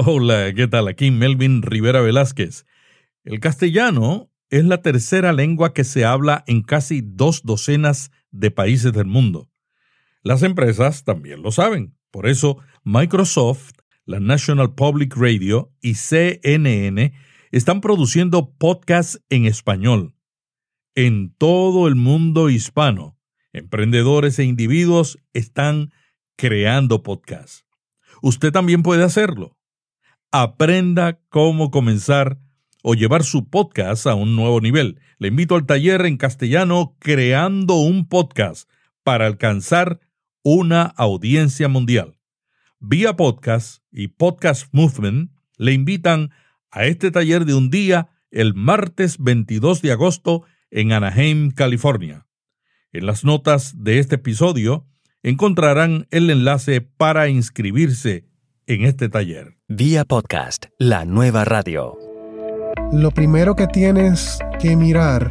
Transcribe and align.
Hola, 0.00 0.54
¿qué 0.54 0.68
tal? 0.68 0.86
Aquí 0.86 1.10
Melvin 1.10 1.60
Rivera 1.60 2.00
Velázquez. 2.00 2.66
El 3.24 3.40
castellano 3.40 4.30
es 4.48 4.64
la 4.64 4.80
tercera 4.80 5.32
lengua 5.32 5.74
que 5.74 5.82
se 5.82 6.04
habla 6.04 6.44
en 6.46 6.62
casi 6.62 7.00
dos 7.02 7.42
docenas 7.42 8.12
de 8.30 8.52
países 8.52 8.92
del 8.92 9.06
mundo. 9.06 9.50
Las 10.22 10.44
empresas 10.44 11.02
también 11.02 11.42
lo 11.42 11.50
saben. 11.50 11.96
Por 12.12 12.28
eso, 12.28 12.58
Microsoft, 12.84 13.72
la 14.04 14.20
National 14.20 14.72
Public 14.72 15.16
Radio 15.16 15.72
y 15.80 15.94
CNN 15.94 17.12
están 17.50 17.80
produciendo 17.80 18.54
podcasts 18.54 19.20
en 19.30 19.46
español. 19.46 20.14
En 20.94 21.34
todo 21.34 21.88
el 21.88 21.96
mundo 21.96 22.50
hispano, 22.50 23.18
emprendedores 23.52 24.38
e 24.38 24.44
individuos 24.44 25.18
están 25.32 25.90
creando 26.36 27.02
podcasts. 27.02 27.66
Usted 28.22 28.52
también 28.52 28.84
puede 28.84 29.02
hacerlo. 29.02 29.57
Aprenda 30.30 31.18
cómo 31.30 31.70
comenzar 31.70 32.38
o 32.82 32.94
llevar 32.94 33.24
su 33.24 33.48
podcast 33.48 34.06
a 34.06 34.14
un 34.14 34.36
nuevo 34.36 34.60
nivel. 34.60 35.00
Le 35.18 35.28
invito 35.28 35.54
al 35.54 35.64
taller 35.64 36.04
en 36.04 36.18
castellano 36.18 36.96
Creando 36.98 37.76
un 37.76 38.06
podcast 38.06 38.68
para 39.02 39.26
alcanzar 39.26 40.00
una 40.42 40.82
audiencia 40.82 41.68
mundial. 41.68 42.18
Vía 42.78 43.16
Podcast 43.16 43.82
y 43.90 44.08
Podcast 44.08 44.66
Movement 44.72 45.32
le 45.56 45.72
invitan 45.72 46.30
a 46.70 46.84
este 46.84 47.10
taller 47.10 47.46
de 47.46 47.54
un 47.54 47.70
día 47.70 48.10
el 48.30 48.52
martes 48.52 49.16
22 49.18 49.80
de 49.80 49.92
agosto 49.92 50.44
en 50.70 50.92
Anaheim, 50.92 51.52
California. 51.52 52.26
En 52.92 53.06
las 53.06 53.24
notas 53.24 53.82
de 53.82 53.98
este 53.98 54.16
episodio 54.16 54.86
encontrarán 55.22 56.06
el 56.10 56.28
enlace 56.28 56.82
para 56.82 57.30
inscribirse 57.30 58.28
en 58.66 58.84
este 58.84 59.08
taller. 59.08 59.57
Vía 59.70 60.06
Podcast, 60.06 60.64
la 60.78 61.04
nueva 61.04 61.44
radio. 61.44 61.98
Lo 62.90 63.10
primero 63.10 63.54
que 63.54 63.66
tienes 63.66 64.38
que 64.58 64.74
mirar 64.74 65.30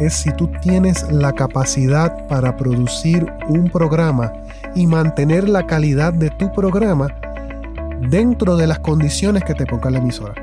es 0.00 0.14
si 0.14 0.32
tú 0.32 0.50
tienes 0.60 1.08
la 1.12 1.32
capacidad 1.32 2.26
para 2.26 2.56
producir 2.56 3.24
un 3.46 3.70
programa 3.70 4.32
y 4.74 4.88
mantener 4.88 5.48
la 5.48 5.64
calidad 5.64 6.12
de 6.12 6.28
tu 6.30 6.50
programa 6.50 7.06
dentro 8.10 8.56
de 8.56 8.66
las 8.66 8.80
condiciones 8.80 9.44
que 9.44 9.54
te 9.54 9.64
ponga 9.64 9.92
la 9.92 9.98
emisora. 9.98 10.34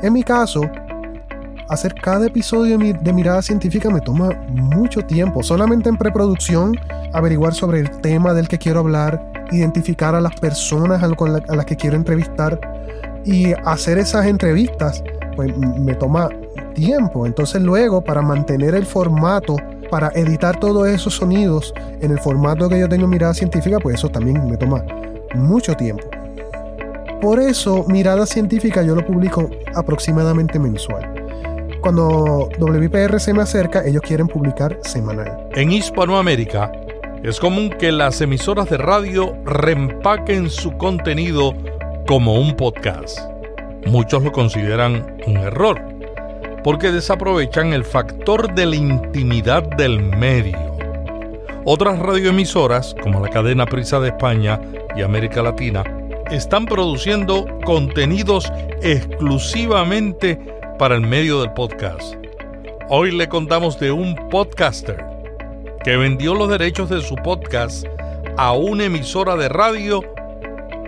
En 0.00 0.12
mi 0.12 0.22
caso, 0.22 0.62
hacer 1.68 1.92
cada 1.96 2.28
episodio 2.28 2.78
de 2.78 3.12
Mirada 3.12 3.42
Científica 3.42 3.90
me 3.90 4.00
toma 4.00 4.30
mucho 4.50 5.00
tiempo. 5.02 5.42
Solamente 5.42 5.88
en 5.88 5.96
preproducción, 5.96 6.78
averiguar 7.12 7.52
sobre 7.52 7.80
el 7.80 7.90
tema 8.00 8.32
del 8.32 8.46
que 8.46 8.58
quiero 8.58 8.78
hablar, 8.78 9.33
identificar 9.50 10.14
a 10.14 10.20
las 10.20 10.34
personas 10.34 11.02
a 11.02 11.56
las 11.56 11.64
que 11.66 11.76
quiero 11.76 11.96
entrevistar 11.96 12.58
y 13.24 13.52
hacer 13.64 13.98
esas 13.98 14.26
entrevistas, 14.26 15.02
pues 15.36 15.56
me 15.56 15.94
toma 15.94 16.28
tiempo. 16.74 17.26
Entonces 17.26 17.62
luego, 17.62 18.02
para 18.02 18.22
mantener 18.22 18.74
el 18.74 18.84
formato, 18.84 19.56
para 19.90 20.08
editar 20.14 20.58
todos 20.58 20.88
esos 20.88 21.14
sonidos 21.14 21.72
en 22.00 22.10
el 22.10 22.18
formato 22.18 22.68
que 22.68 22.80
yo 22.80 22.88
tengo 22.88 23.04
en 23.04 23.10
Mirada 23.10 23.34
Científica, 23.34 23.78
pues 23.78 23.96
eso 23.96 24.08
también 24.08 24.46
me 24.48 24.56
toma 24.56 24.84
mucho 25.34 25.74
tiempo. 25.74 26.04
Por 27.20 27.40
eso, 27.40 27.84
Mirada 27.88 28.26
Científica 28.26 28.82
yo 28.82 28.94
lo 28.94 29.06
publico 29.06 29.48
aproximadamente 29.74 30.58
mensual. 30.58 31.10
Cuando 31.80 32.48
WPR 32.58 33.20
se 33.20 33.32
me 33.32 33.42
acerca, 33.42 33.84
ellos 33.84 34.02
quieren 34.02 34.26
publicar 34.26 34.78
semanal. 34.82 35.48
En 35.52 35.70
Hispanoamérica, 35.70 36.72
es 37.24 37.40
común 37.40 37.70
que 37.70 37.90
las 37.90 38.20
emisoras 38.20 38.68
de 38.68 38.76
radio 38.76 39.34
reempaquen 39.46 40.50
su 40.50 40.76
contenido 40.76 41.54
como 42.06 42.34
un 42.34 42.54
podcast. 42.54 43.18
Muchos 43.86 44.22
lo 44.22 44.30
consideran 44.30 45.16
un 45.26 45.38
error, 45.38 45.80
porque 46.62 46.92
desaprovechan 46.92 47.72
el 47.72 47.82
factor 47.82 48.54
de 48.54 48.66
la 48.66 48.76
intimidad 48.76 49.62
del 49.62 50.02
medio. 50.02 50.58
Otras 51.64 51.98
radioemisoras, 51.98 52.94
como 53.02 53.20
la 53.20 53.30
cadena 53.30 53.64
Prisa 53.64 54.00
de 54.00 54.08
España 54.08 54.60
y 54.94 55.00
América 55.00 55.42
Latina, 55.42 55.82
están 56.30 56.66
produciendo 56.66 57.46
contenidos 57.64 58.52
exclusivamente 58.82 60.38
para 60.78 60.94
el 60.94 61.00
medio 61.00 61.40
del 61.40 61.54
podcast. 61.54 62.16
Hoy 62.90 63.12
le 63.12 63.30
contamos 63.30 63.80
de 63.80 63.92
un 63.92 64.14
podcaster 64.28 65.13
que 65.84 65.98
vendió 65.98 66.34
los 66.34 66.48
derechos 66.48 66.88
de 66.88 67.02
su 67.02 67.14
podcast 67.16 67.86
a 68.38 68.52
una 68.52 68.84
emisora 68.84 69.36
de 69.36 69.50
radio 69.50 70.02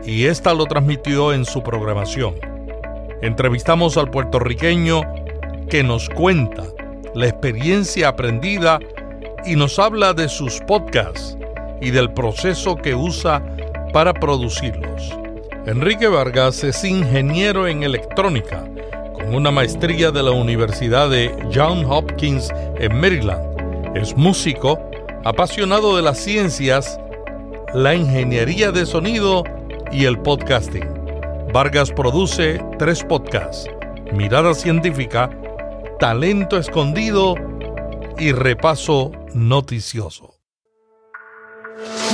y 0.04 0.24
ésta 0.24 0.54
lo 0.54 0.64
transmitió 0.64 1.34
en 1.34 1.44
su 1.44 1.62
programación. 1.62 2.34
Entrevistamos 3.20 3.98
al 3.98 4.10
puertorriqueño 4.10 5.02
que 5.68 5.82
nos 5.82 6.08
cuenta 6.08 6.64
la 7.14 7.26
experiencia 7.26 8.08
aprendida 8.08 8.78
y 9.44 9.54
nos 9.56 9.78
habla 9.78 10.14
de 10.14 10.28
sus 10.28 10.60
podcasts 10.60 11.36
y 11.80 11.90
del 11.90 12.12
proceso 12.12 12.76
que 12.76 12.94
usa 12.94 13.42
para 13.92 14.14
producirlos. 14.14 15.12
Enrique 15.66 16.08
Vargas 16.08 16.64
es 16.64 16.84
ingeniero 16.84 17.66
en 17.66 17.82
electrónica 17.82 18.64
con 19.12 19.34
una 19.34 19.50
maestría 19.50 20.10
de 20.10 20.22
la 20.22 20.30
Universidad 20.30 21.10
de 21.10 21.34
Johns 21.54 21.86
Hopkins 21.88 22.50
en 22.78 22.98
Maryland. 22.98 23.56
Es 23.96 24.14
músico, 24.14 24.78
apasionado 25.24 25.96
de 25.96 26.02
las 26.02 26.18
ciencias, 26.18 27.00
la 27.72 27.94
ingeniería 27.94 28.70
de 28.70 28.84
sonido 28.84 29.42
y 29.90 30.04
el 30.04 30.20
podcasting. 30.20 30.84
Vargas 31.50 31.92
produce 31.92 32.62
tres 32.78 33.02
podcasts, 33.02 33.70
Mirada 34.12 34.52
Científica, 34.52 35.30
Talento 35.98 36.58
Escondido 36.58 37.36
y 38.18 38.32
Repaso 38.32 39.12
Noticioso. 39.32 40.34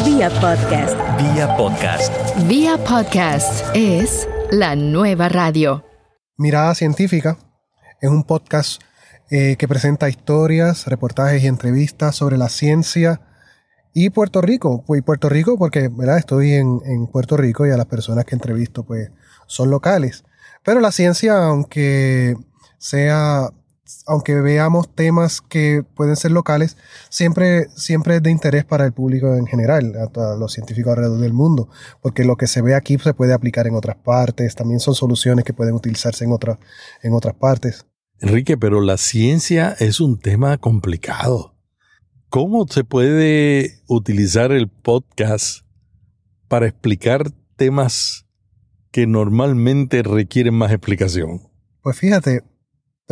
Vía 0.05 0.31
Podcast. 0.31 0.97
Vía 1.19 1.57
Podcast. 1.57 2.13
Vía 2.47 2.79
Podcast 2.79 3.75
es 3.75 4.29
la 4.53 4.77
nueva 4.77 5.29
radio. 5.29 5.85
Mirada 6.37 6.77
Científica 6.77 7.37
es 8.01 8.09
un 8.09 8.23
podcast 8.23 8.81
eh, 9.35 9.57
que 9.57 9.67
presenta 9.67 10.11
historias, 10.11 10.87
reportajes 10.89 11.43
y 11.43 11.47
entrevistas 11.47 12.15
sobre 12.15 12.37
la 12.37 12.51
ciencia 12.51 13.23
y 13.95 14.11
Puerto 14.11 14.43
Rico. 14.43 14.85
Pues 14.87 15.03
Puerto 15.03 15.31
Rico 15.31 15.57
porque 15.57 15.89
¿verdad? 15.89 16.19
estoy 16.19 16.53
en, 16.53 17.07
Puerto 17.07 17.39
Rico 17.39 17.67
y 17.67 17.71
a 17.71 17.79
las 17.79 17.87
personas 17.87 18.27
que 18.27 18.35
entrevisto 18.35 18.85
pues 18.85 19.11
son 19.47 19.71
locales. 19.71 20.25
Pero 20.63 20.81
la 20.81 20.93
ciencia, 20.93 21.47
aunque 21.47 22.37
sea 22.77 23.49
aunque 24.07 24.35
veamos 24.35 24.95
temas 24.95 25.41
que 25.41 25.83
pueden 25.97 26.17
ser 26.17 26.33
locales, 26.33 26.77
siempre, 27.09 27.71
siempre 27.75 28.17
es 28.17 28.23
de 28.23 28.31
interés 28.31 28.67
para 28.67 28.85
el 28.85 28.93
público 28.93 29.35
en 29.35 29.47
general, 29.47 29.95
a, 30.15 30.37
los 30.37 30.53
científicos 30.53 30.91
alrededor 30.91 31.21
del 31.21 31.33
mundo, 31.33 31.71
porque 32.03 32.25
lo 32.25 32.37
que 32.37 32.47
se 32.47 32.61
ve 32.61 32.75
aquí 32.75 32.99
se 32.99 33.15
puede 33.15 33.33
aplicar 33.33 33.67
en 33.67 33.77
otras 33.77 33.97
partes, 33.97 34.55
también 34.55 34.81
son 34.81 34.95
soluciones 34.95 35.47
que 35.47 35.55
pueden 35.55 35.75
utilizarse 35.75 36.25
en, 36.27 36.37
en 37.03 37.15
otras 37.15 37.35
partes. 37.35 37.87
Enrique, 38.23 38.57
pero 38.57 38.81
la 38.81 38.97
ciencia 38.97 39.77
es 39.79 40.01
un 40.01 40.19
tema 40.19 40.57
complicado. 40.57 41.55
¿Cómo 42.31 42.67
se 42.67 42.85
puede 42.85 43.83
utilizar 43.87 44.53
el 44.53 44.69
podcast 44.69 45.67
para 46.49 46.67
explicar 46.67 47.31
temas 47.57 48.27
que 48.91 49.07
normalmente 49.07 50.03
requieren 50.03 50.55
más 50.55 50.73
explicación? 50.73 51.43
Pues 51.83 51.99
fíjate, 51.99 52.43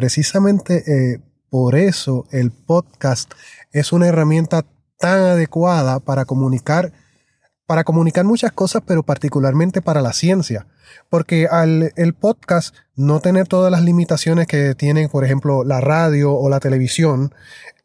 Precisamente 0.01 0.83
eh, 0.87 1.21
por 1.51 1.75
eso 1.75 2.27
el 2.31 2.53
podcast 2.53 3.31
es 3.71 3.93
una 3.93 4.07
herramienta 4.07 4.65
tan 4.99 5.21
adecuada 5.21 6.01
para 6.01 6.25
comunicar, 6.25 6.95
para 7.71 7.85
comunicar 7.85 8.25
muchas 8.25 8.51
cosas, 8.51 8.83
pero 8.85 9.05
particularmente 9.05 9.81
para 9.81 10.03
la 10.03 10.13
ciencia. 10.13 10.67
Porque 11.09 11.47
al 11.47 11.93
el 11.95 12.15
podcast 12.15 12.75
no 12.97 13.21
tener 13.21 13.47
todas 13.47 13.71
las 13.71 13.83
limitaciones 13.83 14.49
que 14.49 14.75
tienen, 14.75 15.09
por 15.09 15.25
ejemplo, 15.25 15.63
la 15.63 15.81
radio 15.81 16.35
o 16.35 16.49
la 16.49 16.59
televisión, 16.59 17.33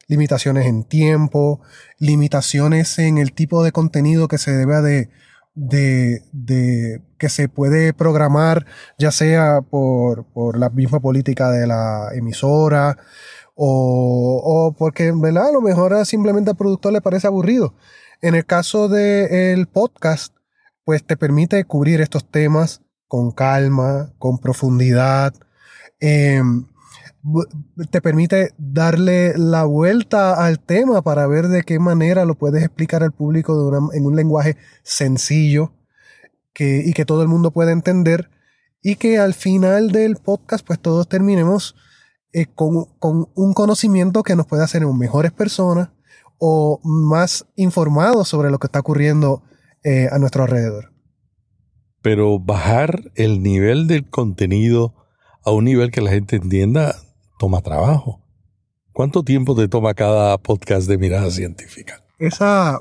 limitaciones 0.08 0.66
en 0.66 0.86
tiempo, 0.86 1.62
limitaciones 2.00 2.98
en 2.98 3.20
el 3.20 3.34
tipo 3.34 3.64
de 3.64 3.72
contenido 3.72 4.28
que 4.28 4.40
se 4.40 4.54
debe 4.54 4.82
de, 5.54 6.24
de, 6.34 7.04
que 7.20 7.30
se 7.30 7.48
puede 7.48 7.94
programar, 7.94 8.66
ya 8.98 9.12
sea 9.12 9.62
por, 9.62 10.26
por 10.34 10.58
la 10.58 10.72
misma 10.72 11.00
política 11.00 11.52
de 11.52 11.68
la 11.68 12.10
emisora 12.16 12.98
o, 13.54 14.42
o 14.44 14.76
porque 14.76 15.14
¿verdad? 15.16 15.50
a 15.50 15.52
lo 15.52 15.62
mejor 15.62 16.04
simplemente 16.08 16.50
al 16.50 16.58
productor 16.58 16.92
le 16.92 17.02
parece 17.02 17.28
aburrido. 17.28 17.76
En 18.26 18.34
el 18.34 18.44
caso 18.44 18.90
del 18.90 19.68
podcast, 19.68 20.36
pues 20.84 21.04
te 21.04 21.16
permite 21.16 21.64
cubrir 21.66 22.02
estos 22.02 22.28
temas 22.28 22.82
con 23.08 23.30
calma, 23.32 24.16
con 24.18 24.40
profundidad. 24.40 25.36
Eh, 26.00 26.42
te 27.92 28.02
permite 28.02 28.56
darle 28.58 29.38
la 29.38 29.66
vuelta 29.66 30.44
al 30.44 30.60
tema 30.60 31.04
para 31.04 31.28
ver 31.28 31.50
de 31.50 31.62
qué 31.62 31.78
manera 31.78 32.26
lo 32.26 32.34
puedes 32.34 32.64
explicar 32.64 33.04
al 33.04 33.12
público 33.12 33.72
en 33.94 34.08
un 34.08 34.16
lenguaje 34.16 34.58
sencillo 34.82 35.76
que, 36.52 36.82
y 36.84 36.94
que 36.94 37.06
todo 37.06 37.22
el 37.22 37.28
mundo 37.28 37.52
pueda 37.52 37.74
entender 37.74 38.32
y 38.82 38.96
que 38.96 39.20
al 39.20 39.36
final 39.36 39.92
del 39.92 40.16
podcast 40.16 40.66
pues 40.66 40.80
todos 40.80 41.08
terminemos 41.08 41.76
eh, 42.34 42.48
con, 42.48 42.86
con, 42.98 43.30
un 43.36 43.54
conocimiento 43.54 44.24
que 44.24 44.36
nos 44.36 44.48
puede 44.48 44.64
hacer 44.64 44.84
mejores 44.84 45.32
personas 45.32 45.90
o 46.38 46.80
más 46.84 47.46
informados 47.56 48.28
sobre 48.28 48.52
lo 48.52 48.60
que 48.60 48.68
está 48.68 48.80
ocurriendo 48.80 49.44
eh, 49.84 50.08
a 50.12 50.20
nuestro 50.20 50.44
alrededor. 50.44 50.92
Pero 52.02 52.40
bajar 52.40 53.12
el 53.16 53.42
nivel 53.42 53.88
del 53.88 54.10
contenido 54.10 54.94
a 55.44 55.52
un 55.52 55.66
nivel 55.66 55.92
que 55.92 56.02
la 56.02 56.12
gente 56.12 56.36
entienda 56.36 56.96
toma 57.40 57.62
trabajo. 57.62 58.22
¿Cuánto 58.92 59.24
tiempo 59.24 59.56
te 59.56 59.68
toma 59.68 59.94
cada 59.94 60.38
podcast 60.38 60.88
de 60.88 60.98
mirada 60.98 61.30
científica? 61.30 62.04
Esa, 62.18 62.80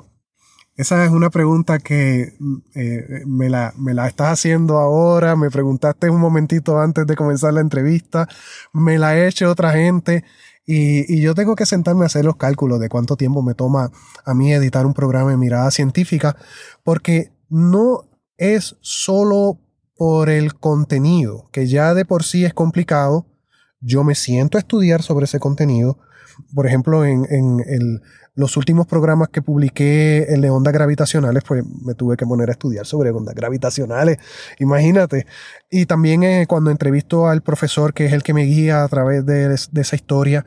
esa 0.76 1.04
es 1.04 1.10
una 1.10 1.28
pregunta 1.28 1.78
que 1.78 2.34
eh, 2.74 3.22
me, 3.26 3.50
la, 3.50 3.74
me 3.76 3.94
la 3.94 4.06
estás 4.06 4.28
haciendo 4.28 4.78
ahora, 4.78 5.36
me 5.36 5.50
preguntaste 5.50 6.08
un 6.10 6.20
momentito 6.20 6.78
antes 6.80 7.06
de 7.06 7.16
comenzar 7.16 7.52
la 7.52 7.60
entrevista, 7.60 8.28
me 8.72 8.98
la 8.98 9.08
ha 9.08 9.26
hecho 9.26 9.50
otra 9.50 9.72
gente 9.72 10.24
y, 10.66 11.20
yo 11.20 11.34
tengo 11.34 11.56
que 11.56 11.66
sentarme 11.66 12.04
a 12.04 12.06
hacer 12.06 12.24
los 12.24 12.36
cálculos 12.36 12.80
de 12.80 12.88
cuánto 12.88 13.16
tiempo 13.16 13.42
me 13.42 13.54
toma 13.54 13.90
a 14.24 14.34
mí 14.34 14.52
editar 14.52 14.86
un 14.86 14.94
programa 14.94 15.30
de 15.30 15.36
mirada 15.36 15.70
científica, 15.70 16.36
porque 16.82 17.32
no 17.48 18.08
es 18.38 18.76
solo 18.80 19.60
por 19.96 20.30
el 20.30 20.54
contenido, 20.54 21.48
que 21.52 21.66
ya 21.66 21.94
de 21.94 22.04
por 22.04 22.24
sí 22.24 22.44
es 22.44 22.54
complicado. 22.54 23.26
Yo 23.80 24.02
me 24.04 24.14
siento 24.14 24.56
a 24.56 24.60
estudiar 24.60 25.02
sobre 25.02 25.24
ese 25.24 25.38
contenido. 25.38 25.98
Por 26.54 26.66
ejemplo, 26.66 27.04
en, 27.04 27.26
en 27.30 27.60
el, 27.66 28.00
los 28.34 28.56
últimos 28.56 28.86
programas 28.86 29.28
que 29.28 29.42
publiqué 29.42 30.26
de 30.28 30.50
ondas 30.50 30.72
gravitacionales, 30.72 31.44
pues 31.46 31.64
me 31.82 31.94
tuve 31.94 32.16
que 32.16 32.26
poner 32.26 32.48
a 32.48 32.52
estudiar 32.52 32.84
sobre 32.84 33.10
ondas 33.10 33.34
gravitacionales, 33.34 34.18
imagínate. 34.58 35.26
Y 35.70 35.86
también 35.86 36.24
eh, 36.24 36.46
cuando 36.48 36.70
entrevisto 36.70 37.28
al 37.28 37.42
profesor, 37.42 37.94
que 37.94 38.06
es 38.06 38.12
el 38.12 38.22
que 38.22 38.34
me 38.34 38.42
guía 38.42 38.82
a 38.82 38.88
través 38.88 39.24
de, 39.24 39.48
de 39.48 39.80
esa 39.80 39.96
historia, 39.96 40.46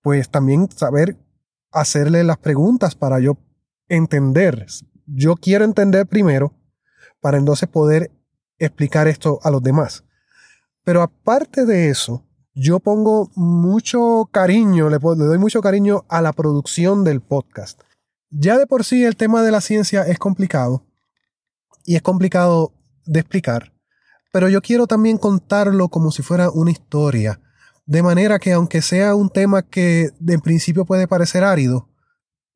pues 0.00 0.30
también 0.30 0.68
saber 0.70 1.16
hacerle 1.72 2.24
las 2.24 2.38
preguntas 2.38 2.94
para 2.94 3.20
yo 3.20 3.36
entender. 3.88 4.66
Yo 5.06 5.36
quiero 5.36 5.64
entender 5.64 6.06
primero 6.06 6.54
para 7.20 7.38
entonces 7.38 7.68
poder 7.68 8.10
explicar 8.58 9.08
esto 9.08 9.40
a 9.42 9.50
los 9.50 9.62
demás. 9.62 10.04
Pero 10.84 11.02
aparte 11.02 11.66
de 11.66 11.90
eso, 11.90 12.25
yo 12.58 12.80
pongo 12.80 13.30
mucho 13.34 14.30
cariño, 14.32 14.88
le, 14.88 14.98
doy 14.98 15.36
mucho 15.36 15.60
cariño 15.60 16.06
a 16.08 16.22
la 16.22 16.32
producción 16.32 17.04
del 17.04 17.20
podcast. 17.20 17.82
Ya 18.30 18.56
de 18.56 18.66
por 18.66 18.82
sí 18.82 19.04
el 19.04 19.14
tema 19.14 19.42
de 19.42 19.50
la 19.50 19.60
ciencia 19.60 20.04
es 20.04 20.18
complicado 20.18 20.86
y 21.84 21.96
es 21.96 22.02
complicado 22.02 22.72
de 23.04 23.20
explicar, 23.20 23.74
pero 24.32 24.48
yo 24.48 24.62
quiero 24.62 24.86
también 24.86 25.18
contarlo 25.18 25.90
como 25.90 26.10
si 26.10 26.22
fuera 26.22 26.50
una 26.50 26.70
historia, 26.70 27.42
de 27.84 28.02
manera 28.02 28.38
que 28.38 28.54
aunque 28.54 28.80
sea 28.80 29.14
un 29.14 29.28
tema 29.28 29.60
que 29.60 30.10
en 30.26 30.40
principio 30.40 30.86
puede 30.86 31.06
parecer 31.06 31.44
árido, 31.44 31.90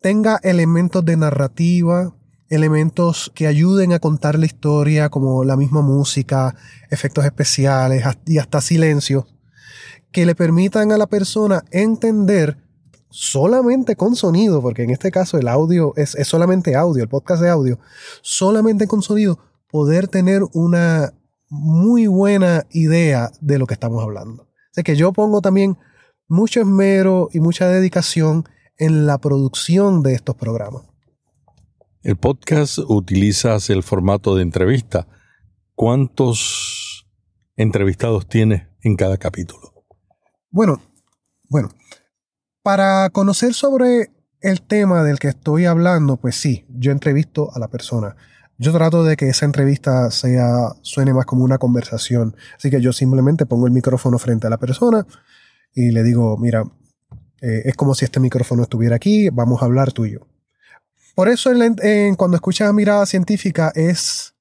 tenga 0.01 0.41
elementos 0.43 1.05
de 1.05 1.19
narrativa, 1.19 2.17
elementos 2.49 3.31
que 3.35 3.47
ayuden 3.47 3.93
a 3.93 3.99
contar 3.99 4.39
la 4.39 4.47
historia, 4.47 5.11
como 5.11 5.45
la 5.45 5.59
misma 5.59 5.83
música, 5.83 6.57
efectos 6.89 7.27
especiales 7.27 8.03
y 8.25 8.39
hasta 8.39 8.63
silencio, 8.63 9.27
que 10.13 10.27
le 10.27 10.35
permitan 10.35 10.93
a 10.93 10.99
la 10.99 11.07
persona 11.07 11.65
entender 11.71 12.59
solamente 13.11 13.97
con 13.97 14.17
sonido, 14.17 14.63
porque 14.63 14.85
en 14.85 14.91
este 14.91 15.11
caso 15.11 15.39
el 15.39 15.49
audio 15.49 15.93
es, 15.97 16.17
solamente 16.23 16.77
audio, 16.77 17.03
el 17.03 17.09
podcast 17.09 17.43
de 17.43 17.51
audio, 17.51 17.79
solamente 18.23 18.87
con 18.87 19.03
sonido, 19.03 19.39
poder 19.71 20.09
tener 20.09 20.43
una 20.53 21.13
muy 21.49 22.07
buena 22.07 22.67
idea 22.71 23.33
de 23.41 23.59
lo 23.59 23.67
que 23.67 23.75
estamos 23.75 24.03
hablando. 24.03 24.49
Así 24.73 24.83
que 24.85 24.97
yo 24.97 25.13
pongo 25.13 25.41
también 25.41 25.77
mucho 26.29 26.61
esmero 26.61 27.29
y 27.33 27.41
mucha 27.41 27.69
dedicación 27.69 28.49
en 28.79 29.07
la 29.07 29.19
producción 29.19 30.03
de 30.03 30.15
estos 30.15 30.37
programas. 30.37 30.85
El 32.03 32.17
podcast 32.17 32.79
utilizas 32.79 33.69
el 33.69 33.83
formato 33.83 34.37
de 34.37 34.43
entrevista. 34.43 35.07
¿Cuántos 35.75 37.07
entrevistados 37.57 38.27
tienes 38.27 38.69
en 38.83 38.97
cada 38.97 39.19
capítulo? 39.19 39.70
Bueno, 40.53 40.81
bueno, 41.49 41.69
para 42.63 43.09
conocer 43.11 43.55
sobre 43.55 44.11
el 44.41 44.63
tema 44.63 45.05
del 45.05 45.21
que 45.21 45.29
estoy 45.29 45.67
hablando, 45.67 46.17
pues 46.17 46.35
sí, 46.35 46.67
yo 46.69 46.91
entrevisto 46.91 47.55
a 47.55 47.61
la 47.61 47.69
persona. 47.69 48.17
Yo 48.59 48.73
trato 48.73 49.05
de 49.05 49.17
que 49.17 49.29
esa 49.29 49.47
entrevista 49.47 50.11
sea, 50.11 50.73
suene 50.83 51.15
más 51.15 51.25
como 51.25 51.45
una 51.45 51.59
conversación. 51.59 52.35
Así 52.57 52.69
que 52.69 52.81
yo 52.81 52.93
simplemente 52.93 53.47
pongo 53.47 53.67
el 53.67 53.73
micrófono 53.73 54.19
frente 54.19 54.49
a 54.49 54.51
la 54.51 54.59
persona 54.59 55.07
y 55.73 55.93
le 55.93 56.03
digo, 56.03 56.37
mira, 56.37 56.65
eh, 57.41 57.63
es 57.67 57.77
como 57.77 57.95
si 57.95 58.05
este 58.05 58.19
micrófono 58.19 58.65
estuviera 58.65 58.97
aquí, 58.97 59.29
vamos 59.31 59.63
a 59.63 59.67
hablar 59.67 59.93
tú 59.93 60.05
y 60.05 60.15
yo. 60.15 60.27
Por 61.15 61.29
eso 61.29 61.51
cuando 62.17 62.37
escuchas 62.37 62.75
Mirada 62.75 63.07
Científica 63.07 63.71
es 63.77 64.35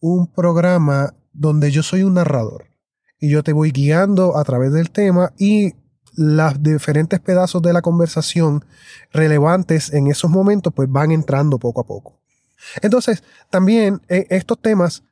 un 0.00 0.26
programa 0.26 1.14
donde 1.32 1.70
yo 1.70 1.84
soy 1.84 2.02
un 2.02 2.14
narrador 2.14 2.71
y 3.22 3.28
yo 3.28 3.44
te 3.44 3.52
voy 3.52 3.70
guiando 3.70 4.36
a 4.36 4.42
través 4.42 4.72
del 4.72 4.90
tema 4.90 5.32
y 5.38 5.74
los 6.16 6.60
diferentes 6.60 7.20
pedazos 7.20 7.62
de 7.62 7.72
la 7.72 7.80
conversación 7.80 8.64
relevantes 9.12 9.92
en 9.92 10.08
esos 10.08 10.28
momentos 10.28 10.72
pues 10.74 10.90
van 10.90 11.12
entrando 11.12 11.58
poco 11.58 11.82
a 11.82 11.86
poco. 11.86 12.18
Entonces, 12.82 13.22
también 13.48 14.02
eh, 14.08 14.26
estos 14.28 14.58
temas, 14.58 15.04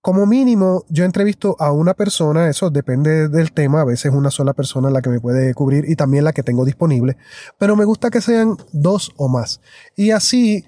como 0.00 0.24
mínimo, 0.24 0.86
yo 0.88 1.04
entrevisto 1.04 1.54
a 1.58 1.72
una 1.72 1.92
persona, 1.92 2.48
eso 2.48 2.70
depende 2.70 3.28
del 3.28 3.52
tema, 3.52 3.82
a 3.82 3.84
veces 3.84 4.10
una 4.12 4.30
sola 4.30 4.54
persona 4.54 4.88
la 4.88 5.02
que 5.02 5.10
me 5.10 5.20
puede 5.20 5.52
cubrir 5.52 5.84
y 5.86 5.94
también 5.94 6.24
la 6.24 6.32
que 6.32 6.42
tengo 6.42 6.64
disponible, 6.64 7.18
pero 7.58 7.76
me 7.76 7.84
gusta 7.84 8.08
que 8.08 8.22
sean 8.22 8.56
dos 8.72 9.12
o 9.18 9.28
más. 9.28 9.60
Y 9.94 10.12
así, 10.12 10.64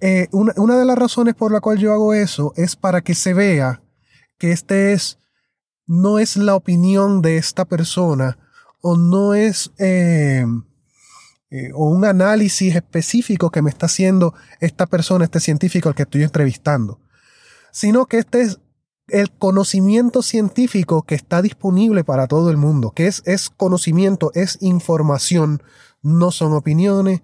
eh, 0.00 0.28
una, 0.30 0.52
una 0.56 0.78
de 0.78 0.84
las 0.84 0.96
razones 0.96 1.34
por 1.34 1.50
la 1.50 1.60
cual 1.60 1.78
yo 1.78 1.92
hago 1.92 2.14
eso 2.14 2.52
es 2.54 2.76
para 2.76 3.00
que 3.00 3.16
se 3.16 3.34
vea 3.34 3.82
que 4.38 4.52
este 4.52 4.92
es 4.92 5.18
no 5.92 6.18
es 6.18 6.38
la 6.38 6.54
opinión 6.54 7.20
de 7.20 7.36
esta 7.36 7.66
persona 7.66 8.38
o 8.80 8.96
no 8.96 9.34
es 9.34 9.72
eh, 9.76 10.42
eh, 11.50 11.70
o 11.74 11.90
un 11.90 12.06
análisis 12.06 12.74
específico 12.74 13.50
que 13.50 13.60
me 13.60 13.68
está 13.68 13.84
haciendo 13.84 14.32
esta 14.60 14.86
persona, 14.86 15.26
este 15.26 15.38
científico 15.38 15.90
al 15.90 15.94
que 15.94 16.04
estoy 16.04 16.22
entrevistando, 16.22 16.98
sino 17.72 18.06
que 18.06 18.16
este 18.16 18.40
es 18.40 18.58
el 19.08 19.30
conocimiento 19.32 20.22
científico 20.22 21.02
que 21.02 21.14
está 21.14 21.42
disponible 21.42 22.04
para 22.04 22.26
todo 22.26 22.50
el 22.50 22.56
mundo, 22.56 22.92
que 22.92 23.06
es, 23.06 23.22
es 23.26 23.50
conocimiento, 23.50 24.32
es 24.34 24.56
información, 24.62 25.62
no 26.00 26.30
son 26.30 26.54
opiniones, 26.54 27.20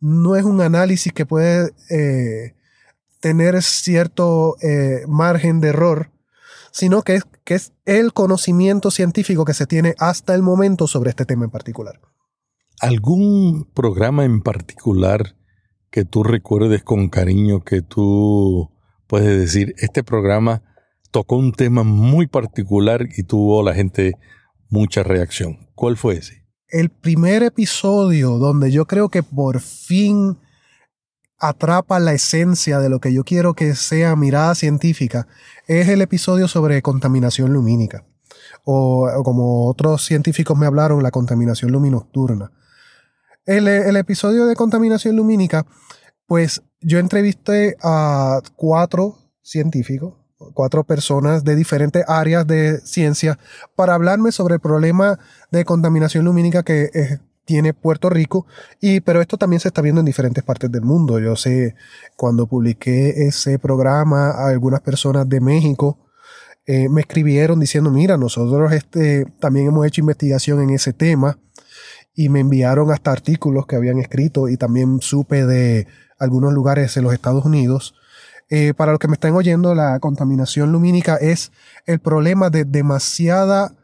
no 0.00 0.34
es 0.34 0.42
un 0.42 0.60
análisis 0.60 1.12
que 1.12 1.24
puede 1.24 1.72
eh, 1.88 2.56
tener 3.20 3.62
cierto 3.62 4.56
margen 5.06 5.60
de 5.60 5.68
error, 5.68 6.10
sino 6.78 7.02
que 7.02 7.16
es, 7.16 7.24
que 7.42 7.54
es 7.56 7.72
el 7.86 8.12
conocimiento 8.12 8.92
científico 8.92 9.44
que 9.44 9.52
se 9.52 9.66
tiene 9.66 9.96
hasta 9.98 10.36
el 10.36 10.42
momento 10.42 10.86
sobre 10.86 11.10
este 11.10 11.24
tema 11.24 11.44
en 11.44 11.50
particular. 11.50 12.00
¿Algún 12.80 13.68
programa 13.74 14.24
en 14.24 14.42
particular 14.42 15.34
que 15.90 16.04
tú 16.04 16.22
recuerdes 16.22 16.84
con 16.84 17.08
cariño 17.08 17.64
que 17.64 17.82
tú 17.82 18.70
puedes 19.08 19.40
decir, 19.40 19.74
este 19.78 20.04
programa 20.04 20.62
tocó 21.10 21.36
un 21.36 21.50
tema 21.50 21.82
muy 21.82 22.28
particular 22.28 23.08
y 23.16 23.24
tuvo 23.24 23.64
la 23.64 23.74
gente 23.74 24.14
mucha 24.68 25.02
reacción? 25.02 25.70
¿Cuál 25.74 25.96
fue 25.96 26.18
ese? 26.18 26.46
El 26.68 26.90
primer 26.90 27.42
episodio 27.42 28.38
donde 28.38 28.70
yo 28.70 28.86
creo 28.86 29.08
que 29.08 29.24
por 29.24 29.58
fin 29.58 30.38
atrapa 31.38 31.98
la 32.00 32.12
esencia 32.12 32.80
de 32.80 32.88
lo 32.88 33.00
que 33.00 33.12
yo 33.12 33.24
quiero 33.24 33.54
que 33.54 33.74
sea 33.74 34.16
mirada 34.16 34.54
científica 34.54 35.28
es 35.66 35.88
el 35.88 36.02
episodio 36.02 36.48
sobre 36.48 36.82
contaminación 36.82 37.52
lumínica. 37.52 38.04
O, 38.64 39.08
como 39.24 39.66
otros 39.66 40.04
científicos 40.04 40.58
me 40.58 40.66
hablaron, 40.66 41.02
la 41.02 41.10
contaminación 41.10 41.72
luminocturna. 41.72 42.50
El, 43.46 43.68
el 43.68 43.96
episodio 43.96 44.46
de 44.46 44.56
contaminación 44.56 45.16
lumínica, 45.16 45.64
pues 46.26 46.62
yo 46.80 46.98
entrevisté 46.98 47.76
a 47.82 48.40
cuatro 48.56 49.18
científicos, 49.42 50.14
cuatro 50.54 50.84
personas 50.84 51.44
de 51.44 51.56
diferentes 51.56 52.04
áreas 52.06 52.46
de 52.46 52.78
ciencia 52.80 53.38
para 53.74 53.94
hablarme 53.94 54.32
sobre 54.32 54.54
el 54.54 54.60
problema 54.60 55.18
de 55.50 55.64
contaminación 55.64 56.24
lumínica 56.24 56.62
que 56.62 56.90
tiene 57.48 57.72
Puerto 57.72 58.10
Rico, 58.10 58.46
y, 58.78 59.00
pero 59.00 59.22
esto 59.22 59.38
también 59.38 59.60
se 59.60 59.68
está 59.68 59.80
viendo 59.80 60.00
en 60.00 60.04
diferentes 60.04 60.44
partes 60.44 60.70
del 60.70 60.82
mundo. 60.82 61.18
Yo 61.18 61.34
sé, 61.34 61.74
cuando 62.14 62.46
publiqué 62.46 63.26
ese 63.26 63.58
programa, 63.58 64.32
algunas 64.46 64.82
personas 64.82 65.26
de 65.26 65.40
México 65.40 65.96
eh, 66.66 66.90
me 66.90 67.00
escribieron 67.00 67.58
diciendo, 67.58 67.90
mira, 67.90 68.18
nosotros 68.18 68.72
este, 68.72 69.24
también 69.40 69.68
hemos 69.68 69.86
hecho 69.86 70.02
investigación 70.02 70.60
en 70.60 70.70
ese 70.70 70.92
tema, 70.92 71.38
y 72.14 72.28
me 72.28 72.40
enviaron 72.40 72.90
hasta 72.90 73.12
artículos 73.12 73.66
que 73.66 73.76
habían 73.76 73.98
escrito, 73.98 74.48
y 74.48 74.58
también 74.58 75.00
supe 75.00 75.46
de 75.46 75.86
algunos 76.18 76.52
lugares 76.52 76.96
en 76.98 77.04
los 77.04 77.14
Estados 77.14 77.44
Unidos 77.46 77.94
Eh, 78.50 78.72
para 78.72 78.92
los 78.92 78.98
que 78.98 79.08
me 79.08 79.14
están 79.14 79.34
oyendo, 79.34 79.74
la 79.74 79.98
contaminación 80.00 80.72
lumínica 80.72 81.16
es 81.20 81.52
el 81.84 81.98
problema 81.98 82.48
de 82.48 82.64
demasiada 82.64 83.76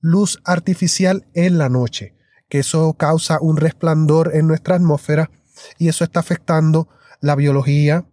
luz 0.00 0.40
artificial 0.44 1.22
en 1.34 1.56
la 1.56 1.68
noche, 1.68 2.15
eso 2.58 2.92
causa 2.94 3.38
un 3.40 3.56
resplandor 3.56 4.32
en 4.34 4.46
nuestra 4.46 4.76
atmósfera 4.76 5.30
y 5.78 5.88
eso 5.88 6.04
está 6.04 6.20
afectando 6.20 6.88
la 7.20 7.34
biología, 7.34 8.06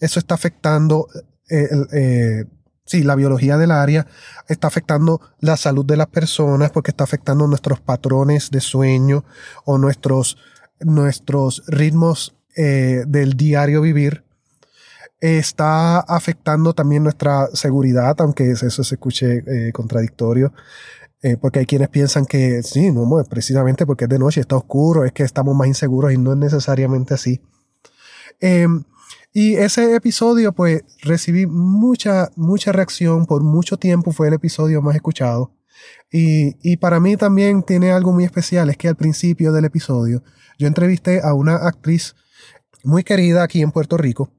eso 0.00 0.18
está 0.18 0.34
afectando 0.34 1.08
eh, 1.48 1.68
eh, 1.92 2.44
sí, 2.84 3.02
la 3.02 3.14
biología 3.14 3.56
del 3.58 3.70
área, 3.70 4.06
está 4.48 4.68
afectando 4.68 5.20
la 5.40 5.56
salud 5.56 5.84
de 5.84 5.96
las 5.96 6.08
personas 6.08 6.70
porque 6.70 6.90
está 6.90 7.04
afectando 7.04 7.46
nuestros 7.46 7.80
patrones 7.80 8.50
de 8.50 8.60
sueño 8.60 9.24
o 9.64 9.78
nuestros, 9.78 10.36
nuestros 10.80 11.62
ritmos 11.66 12.36
eh, 12.56 13.04
del 13.06 13.34
diario 13.34 13.80
vivir. 13.80 14.24
Está 15.20 16.00
afectando 16.00 16.74
también 16.74 17.04
nuestra 17.04 17.46
seguridad, 17.54 18.16
aunque 18.18 18.50
eso 18.50 18.82
se 18.82 18.94
escuche 18.96 19.72
contradictorio. 19.72 20.52
Porque 21.40 21.60
hay 21.60 21.66
quienes 21.66 21.88
piensan 21.88 22.26
que 22.26 22.62
sí, 22.62 22.90
no, 22.90 23.08
precisamente 23.28 23.86
porque 23.86 24.04
es 24.04 24.10
de 24.10 24.18
noche, 24.18 24.40
está 24.40 24.56
oscuro, 24.56 25.04
es 25.04 25.12
que 25.12 25.22
estamos 25.22 25.54
más 25.54 25.68
inseguros 25.68 26.12
y 26.12 26.18
no 26.18 26.32
es 26.32 26.38
necesariamente 26.38 27.14
así. 27.14 27.40
Em, 28.40 28.82
y 29.32 29.54
ese 29.54 29.94
episodio, 29.94 30.52
pues, 30.52 30.82
recibí 31.02 31.46
mucha, 31.46 32.30
mucha 32.36 32.72
reacción. 32.72 33.24
Por 33.24 33.42
mucho 33.42 33.78
tiempo 33.78 34.12
fue 34.12 34.28
el 34.28 34.34
episodio 34.34 34.82
más 34.82 34.94
escuchado. 34.94 35.52
Y, 36.10 36.56
y, 36.60 36.76
para 36.76 37.00
mí 37.00 37.16
también 37.16 37.62
tiene 37.62 37.92
algo 37.92 38.12
muy 38.12 38.24
especial. 38.24 38.68
Es 38.68 38.76
que 38.76 38.88
al 38.88 38.96
principio 38.96 39.52
del 39.52 39.64
episodio 39.64 40.22
yo 40.58 40.66
entrevisté 40.66 41.22
a 41.22 41.34
una 41.34 41.56
actriz 41.56 42.14
muy 42.84 43.04
querida 43.04 43.42
aquí 43.42 43.62
en 43.62 43.72
Puerto 43.72 43.96
Rico, 43.96 44.30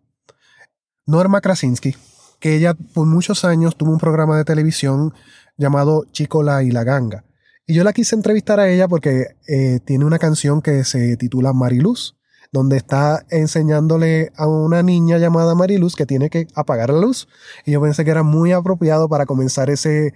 Norma 1.05 1.41
Krasinski, 1.41 1.95
que 2.39 2.55
ella 2.55 2.73
por 2.73 3.07
muchos 3.07 3.45
años 3.45 3.77
tuvo 3.77 3.91
un 3.91 3.99
programa 3.99 4.37
de 4.37 4.45
televisión 4.45 5.13
llamado 5.57 6.05
Chicola 6.11 6.63
y 6.63 6.71
la 6.71 6.83
Ganga. 6.83 7.25
Y 7.65 7.73
yo 7.73 7.83
la 7.83 7.93
quise 7.93 8.15
entrevistar 8.15 8.59
a 8.59 8.69
ella 8.69 8.87
porque 8.87 9.35
eh, 9.47 9.79
tiene 9.85 10.05
una 10.05 10.19
canción 10.19 10.61
que 10.61 10.83
se 10.83 11.15
titula 11.17 11.53
Mariluz 11.53 12.15
donde 12.53 12.77
está 12.77 13.25
enseñándole 13.31 14.31
a 14.37 14.47
una 14.47 14.83
niña 14.83 15.17
llamada 15.17 15.55
Mariluz 15.55 15.95
que 15.95 16.05
tiene 16.05 16.29
que 16.29 16.47
apagar 16.53 16.91
la 16.91 16.99
luz. 16.99 17.27
Y 17.65 17.71
yo 17.71 17.81
pensé 17.81 18.05
que 18.05 18.11
era 18.11 18.21
muy 18.21 18.51
apropiado 18.51 19.09
para 19.09 19.25
comenzar 19.25 19.71
ese 19.71 20.13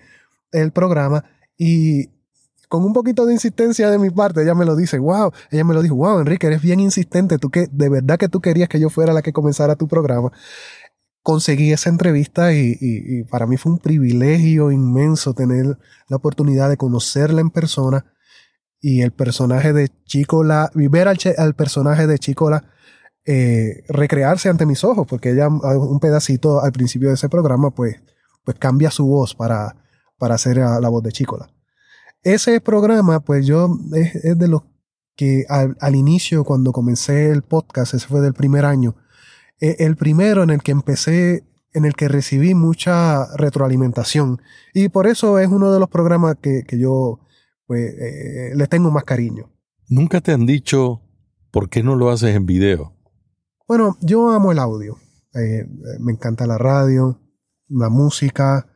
el 0.51 0.72
programa 0.72 1.25
y 1.58 2.10
con 2.70 2.84
un 2.84 2.94
poquito 2.94 3.25
de 3.25 3.34
insistencia 3.34 3.89
de 3.89 3.98
mi 3.98 4.10
parte, 4.10 4.44
ella 4.44 4.53
me 4.53 4.65
lo 4.65 4.75
dice, 4.75 5.00
wow, 5.00 5.32
ella 5.51 5.63
me 5.63 5.74
lo 5.74 5.82
dijo, 5.82 5.96
wow, 5.96 6.20
Enrique, 6.20 6.48
eres 6.48 6.62
bien 6.62 6.79
insistente, 6.79 7.38
tú 7.38 7.50
que 7.50 7.67
de 7.72 7.89
verdad 7.89 8.17
que 8.17 8.27
tú 8.27 8.41
querías 8.41 8.67
que 8.67 8.79
yo 8.79 8.89
fuera 8.89 9.13
la 9.13 9.22
que 9.22 9.34
comenzara 9.34 9.75
tu 9.75 9.88
programa. 9.88 10.32
Conseguí 11.27 11.74
esa 11.74 11.89
entrevista 11.89 12.53
y, 12.53 12.77
y 12.79 13.24
para 13.25 13.48
mí 13.48 13.57
fue 13.57 13.74
un 13.74 13.79
privilegio 13.79 14.72
inmenso 14.72 15.34
tener 15.34 15.77
la 16.07 16.15
oportunidad 16.15 16.69
de 16.69 16.77
conocerla 16.77 17.41
en 17.41 17.50
persona 17.50 18.05
y 18.79 19.01
el 19.01 19.12
personaje 19.12 19.74
de 19.74 19.89
Chicola, 20.05 20.72
ver 20.74 21.10
al, 21.10 21.17
al 21.38 21.53
personaje 21.53 22.07
de 22.07 22.17
Chicola 22.17 22.63
eh, 23.25 23.84
recrearse 23.89 24.48
ante 24.48 24.65
mis 24.65 24.86
ojos, 24.86 25.05
porque 25.05 25.31
ella 25.31 25.50
un 25.50 26.00
pedacito 26.00 26.62
al 26.62 26.72
principio 26.72 27.10
de 27.10 27.15
ese 27.15 27.27
programa, 27.27 27.72
pues, 27.72 27.98
pues 28.46 28.57
cambia 28.57 28.89
su 28.89 29.05
voz 29.05 29.36
para, 29.36 29.75
para 30.17 30.36
hacer 30.36 30.55
la, 30.55 30.88
voz 30.88 31.03
de 31.03 31.12
Chicola. 31.12 31.50
Ese 32.24 32.62
programa, 32.62 33.19
pues 33.19 33.46
yo 33.46 33.77
es, 33.93 34.38
de 34.38 34.48
los 34.48 34.62
que 35.17 35.46
al, 35.50 35.75
al, 35.81 35.96
inicio, 35.96 36.46
cuando 36.46 36.72
comencé 36.72 37.31
el 37.31 37.41
podcast, 37.41 37.96
ese 37.96 38.07
fue 38.07 38.22
del 38.22 38.34
primer 38.34 38.63
año, 38.63 38.96
eh, 39.60 39.78
el 39.80 39.96
primero 39.96 40.44
en 40.44 40.50
el 40.50 40.62
que 40.62 40.72
empecé, 40.72 41.44
en 41.74 41.86
el 41.86 41.96
que 41.96 42.08
recibí 42.08 42.54
mucha 42.54 43.26
retroalimentación. 43.36 44.42
Y 44.74 44.90
por 44.90 45.08
eso 45.08 45.40
es 45.40 45.48
uno 45.48 45.72
de 45.72 45.80
los 45.80 45.90
programas 45.90 46.38
que, 46.42 46.64
que 46.68 46.80
yo 46.80 47.20
pues 47.66 47.94
eh, 48.00 48.52
les 48.56 48.70
tengo 48.70 48.90
más 48.92 49.04
cariño. 49.04 49.52
¿Nunca 49.90 50.22
te 50.22 50.32
han 50.32 50.46
dicho 50.46 51.02
por 51.52 51.70
qué 51.70 51.84
no 51.84 51.96
lo 51.96 52.10
haces 52.10 52.36
en 52.36 52.46
video? 52.46 52.94
Bueno, 53.68 53.98
yo 54.02 54.32
amo 54.32 54.52
el 54.52 54.60
audio. 54.60 54.98
Eh, 55.34 55.68
me 56.00 56.14
encanta 56.14 56.48
la 56.48 56.58
radio, 56.58 57.20
la 57.68 57.90
música. 57.90 58.68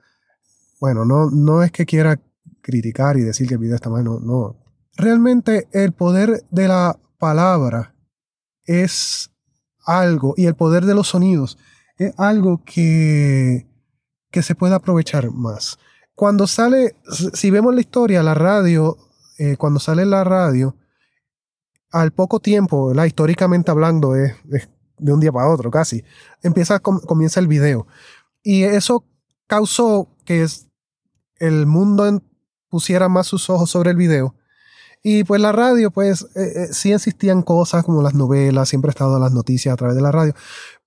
Bueno, 0.80 1.06
no, 1.06 1.32
no 1.32 1.64
es 1.64 1.72
que 1.72 1.86
quiera 1.86 2.20
criticar 2.62 3.18
y 3.18 3.22
decir 3.22 3.48
que 3.48 3.56
el 3.56 3.60
video 3.60 3.76
está 3.76 3.90
mal, 3.90 4.04
no, 4.04 4.20
no. 4.20 4.58
Realmente 4.96 5.68
el 5.72 5.94
poder 5.94 6.44
de 6.52 6.68
la 6.68 7.00
palabra 7.18 7.96
es 8.66 9.31
algo, 9.86 10.34
y 10.38 10.46
el 10.46 10.56
poder 10.56 10.86
de 10.86 10.96
los 10.96 11.10
sonidos 11.10 11.58
es 11.98 12.14
algo 12.18 12.64
que, 12.66 13.68
que 14.32 14.42
se 14.42 14.56
puede 14.56 14.76
aprovechar 14.76 15.32
más 15.32 15.78
cuando 16.22 16.46
sale, 16.46 16.96
si 17.34 17.50
vemos 17.50 17.74
la 17.74 17.82
historia, 17.82 18.22
la 18.22 18.36
radio, 18.36 18.96
eh, 19.40 19.58
cuando 19.58 19.80
sale 19.80 20.06
la 20.06 20.24
radio, 20.24 20.76
al 21.90 22.12
poco 22.12 22.40
tiempo, 22.40 22.94
la 22.94 23.08
históricamente 23.08 23.72
hablando, 23.72 24.16
es, 24.16 24.36
de 25.00 25.14
un 25.14 25.20
día 25.20 25.32
para 25.32 25.50
otro 25.50 25.72
casi, 25.72 26.04
empieza, 26.44 26.80
comienza 26.80 27.40
el 27.40 27.48
video. 27.48 27.88
Y 28.44 28.62
eso 28.62 29.04
causó 29.48 30.10
que 30.24 30.46
el 31.40 31.66
mundo 31.66 32.22
pusiera 32.70 33.10
más 33.10 33.26
sus 33.26 33.50
ojos 33.50 33.72
sobre 33.72 33.90
el 33.90 33.98
video. 33.98 34.36
Y 35.04 35.24
pues 35.24 35.42
la 35.42 35.52
radio, 35.52 35.92
pues 35.92 36.28
eh, 36.36 36.54
eh, 36.56 36.68
sí 36.72 36.94
existían 36.94 37.42
cosas 37.42 37.84
como 37.84 38.02
las 38.02 38.14
novelas, 38.14 38.70
siempre 38.70 38.90
ha 38.90 38.92
estado 38.92 39.18
las 39.20 39.32
noticias 39.32 39.74
a 39.74 39.78
través 39.78 39.96
de 39.96 40.02
la 40.02 40.12
radio, 40.12 40.34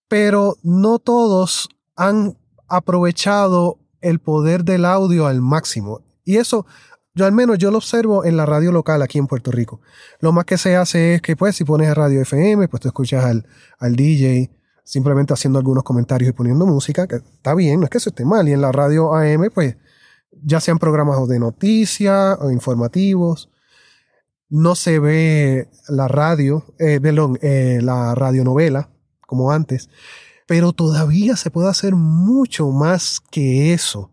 pero 0.08 0.56
no 0.62 0.98
todos 0.98 1.68
han 1.96 2.36
aprovechado 2.68 3.78
el 4.00 4.20
poder 4.20 4.64
del 4.64 4.84
audio 4.84 5.26
al 5.26 5.40
máximo. 5.40 6.02
Y 6.24 6.36
eso, 6.36 6.66
yo 7.14 7.26
al 7.26 7.32
menos 7.32 7.58
yo 7.58 7.70
lo 7.70 7.78
observo 7.78 8.24
en 8.24 8.36
la 8.36 8.46
radio 8.46 8.70
local 8.70 9.02
aquí 9.02 9.18
en 9.18 9.26
Puerto 9.26 9.50
Rico. 9.50 9.80
Lo 10.20 10.32
más 10.32 10.44
que 10.44 10.58
se 10.58 10.76
hace 10.76 11.14
es 11.14 11.22
que 11.22 11.36
pues 11.36 11.56
si 11.56 11.64
pones 11.64 11.94
radio 11.94 12.20
FM, 12.22 12.68
pues 12.68 12.80
tú 12.82 12.88
escuchas 12.88 13.24
al, 13.24 13.46
al 13.78 13.96
DJ 13.96 14.50
simplemente 14.84 15.32
haciendo 15.32 15.58
algunos 15.58 15.82
comentarios 15.82 16.28
y 16.28 16.32
poniendo 16.32 16.66
música, 16.66 17.06
que 17.06 17.16
está 17.16 17.54
bien, 17.54 17.80
no 17.80 17.84
es 17.84 17.90
que 17.90 17.98
eso 17.98 18.10
esté 18.10 18.24
mal. 18.24 18.46
Y 18.48 18.52
en 18.52 18.60
la 18.60 18.70
radio 18.70 19.14
AM, 19.14 19.50
pues 19.52 19.76
ya 20.30 20.60
sean 20.60 20.78
programas 20.78 21.26
de 21.26 21.38
noticias 21.38 22.38
o 22.40 22.50
informativos, 22.50 23.50
no 24.54 24.74
se 24.74 24.98
ve 24.98 25.68
la 25.88 26.08
radio, 26.08 26.64
eh, 26.78 27.00
perdón, 27.00 27.38
eh, 27.42 27.80
la 27.82 28.14
radionovela 28.14 28.90
como 29.26 29.50
antes 29.50 29.88
pero 30.46 30.72
todavía 30.72 31.36
se 31.36 31.50
puede 31.50 31.68
hacer 31.68 31.94
mucho 31.94 32.70
más 32.70 33.20
que 33.30 33.72
eso. 33.72 34.10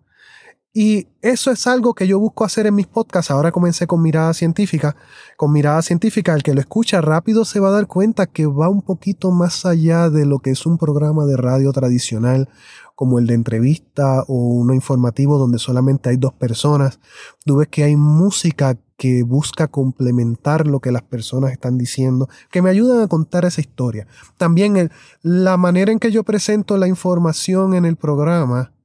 Y 0.74 1.10
eso 1.22 1.52
es 1.52 1.68
algo 1.68 1.94
que 1.94 2.08
yo 2.08 2.18
busco 2.18 2.46
hacer 2.46 2.66
en 2.66 2.76
mis 2.76 2.88
podcasts. 2.88 3.30
Ahora 3.30 3.52
comencé 3.52 3.88
con 3.88 4.02
mirada 4.02 4.34
científica. 4.34 4.96
Con 5.36 5.52
mirada 5.52 5.82
científica, 5.82 6.34
el 6.34 6.44
que 6.44 6.54
lo 6.54 6.62
escucha 6.62 7.02
rápido 7.02 7.44
se 7.44 7.60
va 7.60 7.68
a 7.68 7.72
dar 7.72 7.88
cuenta 7.88 8.26
que 8.26 8.46
va 8.46 8.70
un 8.70 8.82
poquito 8.82 9.32
más 9.32 9.66
allá 9.66 10.10
de 10.10 10.26
lo 10.26 10.40
que 10.40 10.52
es 10.52 10.66
un 10.66 10.78
programa 10.78 11.26
de 11.26 11.36
radio 11.36 11.74
tradicional 11.74 12.48
como 12.96 13.20
el 13.20 13.28
de 13.28 13.34
entrevista 13.34 14.24
o 14.28 14.34
uno 14.34 14.74
informativo 14.74 15.38
donde 15.38 15.60
solamente 15.60 16.10
hay 16.10 16.16
dos 16.16 16.34
personas. 16.34 17.02
Tú 17.44 17.58
ves 17.58 17.68
que 17.68 17.84
hay 17.84 17.98
música 17.98 18.78
que 19.02 19.24
busca 19.24 19.68
complementar 19.68 20.68
lo 20.68 20.80
que 20.80 20.92
las 20.92 21.02
personas 21.02 21.52
están 21.52 21.76
diciendo, 21.76 22.30
que 22.52 22.62
me 22.62 22.70
ayudan 22.70 23.02
a 23.02 23.08
contar 23.08 23.46
esa 23.46 23.60
historia. 23.60 24.06
También 24.38 24.92
la 25.24 25.58
manera 25.58 25.92
en 25.92 25.98
que 25.98 26.12
yo 26.12 26.22
presento 26.22 26.78
la 26.78 26.88
información 26.88 27.74
en 27.74 27.86
el 27.86 27.96
programa 27.96 28.76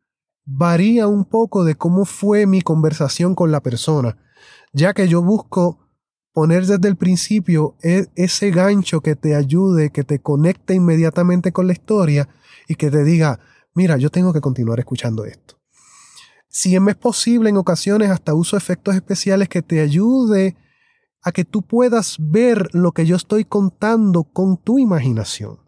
varía 0.47 1.07
un 1.07 1.27
poco 1.27 1.65
de 1.65 1.75
cómo 1.75 2.07
fue 2.07 2.47
mi 2.47 2.63
conversación 2.63 3.35
con 3.35 3.53
la 3.53 3.61
persona, 3.61 4.17
ya 4.73 4.95
que 4.95 5.07
yo 5.07 5.21
busco 5.21 5.81
poner 6.33 6.65
desde 6.65 6.89
el 6.89 6.97
principio 6.97 7.77
e, 7.83 8.07
ese 8.15 8.51
gancho 8.51 9.03
que 9.03 9.17
te 9.17 9.35
ayude, 9.35 9.91
que 9.91 10.03
te 10.03 10.21
conecte 10.21 10.73
inmediatamente 10.73 11.53
con 11.53 11.67
la 11.67 11.75
historia 11.75 12.27
y 12.67 12.77
que 12.77 12.91
te 12.91 13.05
diga, 13.05 13.39
mira, 13.75 13.99
yo 13.99 14.09
tengo 14.09 14.33
que 14.33 14.41
continuar 14.41 14.79
escuchando 14.79 15.27
esto. 15.27 15.56
Si 16.57 16.75
es 16.75 16.97
posible, 16.97 17.51
en 17.51 17.59
ocasiones 17.59 18.09
hasta 18.09 18.33
uso 18.33 18.57
efectos 18.57 18.95
especiales 18.95 19.47
que 19.47 19.61
te 19.61 19.83
ayude 19.83 20.57
a 21.21 21.31
que 21.31 21.45
tú 21.45 21.61
puedas 21.61 22.17
ver 22.19 22.71
lo 22.73 22.93
que 22.93 23.05
yo 23.05 23.15
estoy 23.15 23.45
contando 23.45 24.25
con 24.25 24.57
tu 24.57 24.79
imaginación. 24.79 25.59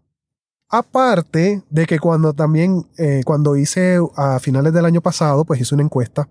Aparte 0.67 1.63
de 1.69 1.85
que 1.85 1.99
cuando 1.99 2.33
también, 2.33 2.89
eh, 2.97 3.21
cuando 3.27 3.55
hice 3.55 3.99
a 4.17 4.41
finales 4.41 4.73
del 4.73 4.87
año 4.87 5.03
pasado, 5.03 5.45
pues 5.45 5.61
hice 5.61 5.75
una 5.75 5.85
encuesta 5.85 6.31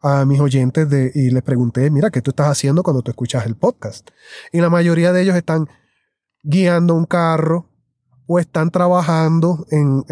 a 0.00 0.24
mis 0.24 0.40
oyentes 0.40 0.88
de, 0.88 1.12
y 1.14 1.28
les 1.28 1.42
pregunté, 1.42 1.90
mira, 1.90 2.08
¿qué 2.08 2.22
tú 2.22 2.30
estás 2.30 2.48
haciendo 2.48 2.82
cuando 2.82 3.02
tú 3.02 3.10
escuchas 3.10 3.44
el 3.44 3.56
podcast? 3.56 4.08
Y 4.52 4.62
la 4.62 4.70
mayoría 4.70 5.12
de 5.12 5.20
ellos 5.20 5.36
están 5.36 5.68
guiando 6.42 6.94
un 6.94 7.04
carro, 7.04 7.68
o 8.32 8.38
están 8.38 8.70
trabajando 8.70 9.66
en, 9.70 10.04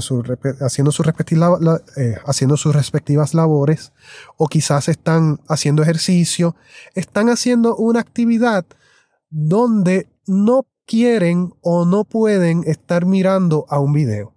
su, 0.00 0.22
haciendo, 0.60 0.92
sus 0.92 1.06
eh, 1.08 2.14
haciendo 2.24 2.56
sus 2.56 2.72
respectivas 2.72 3.34
labores, 3.34 3.92
o 4.36 4.46
quizás 4.46 4.88
están 4.88 5.40
haciendo 5.48 5.82
ejercicio, 5.82 6.54
están 6.94 7.28
haciendo 7.30 7.74
una 7.74 7.98
actividad 7.98 8.64
donde 9.28 10.08
no 10.28 10.68
quieren 10.86 11.52
o 11.62 11.84
no 11.84 12.04
pueden 12.04 12.62
estar 12.64 13.06
mirando 13.06 13.66
a 13.68 13.80
un 13.80 13.92
video. 13.92 14.36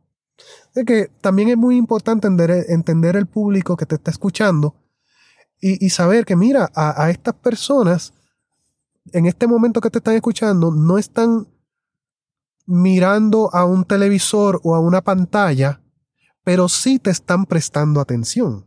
Es 0.74 0.86
que 0.86 1.12
también 1.22 1.50
es 1.50 1.58
muy 1.58 1.77
importante 1.77 2.25
entender, 2.25 2.65
entender 2.70 3.15
el 3.15 3.27
público 3.27 3.77
que 3.77 3.86
te 3.86 3.96
está 3.96 4.10
escuchando 4.10 4.74
y, 5.62 5.86
y 5.86 5.91
saber 5.91 6.25
que, 6.25 6.36
mira, 6.36 6.72
a, 6.74 7.03
a 7.03 7.12
estas 7.12 7.36
personas, 7.36 8.13
en 9.13 9.27
este 9.27 9.46
momento 9.46 9.79
que 9.79 9.91
te 9.91 10.00
están 10.00 10.15
escuchando, 10.15 10.72
no 10.72 10.98
están 10.98 11.48
mirando 12.67 13.50
a 13.55 13.65
un 13.65 13.86
televisor 13.86 14.59
o 14.63 14.75
a 14.75 14.79
una 14.79 15.01
pantalla, 15.01 15.81
pero 16.43 16.69
sí 16.69 17.00
te 17.00 17.09
están 17.09 17.45
prestando 17.45 18.01
atención. 18.01 18.65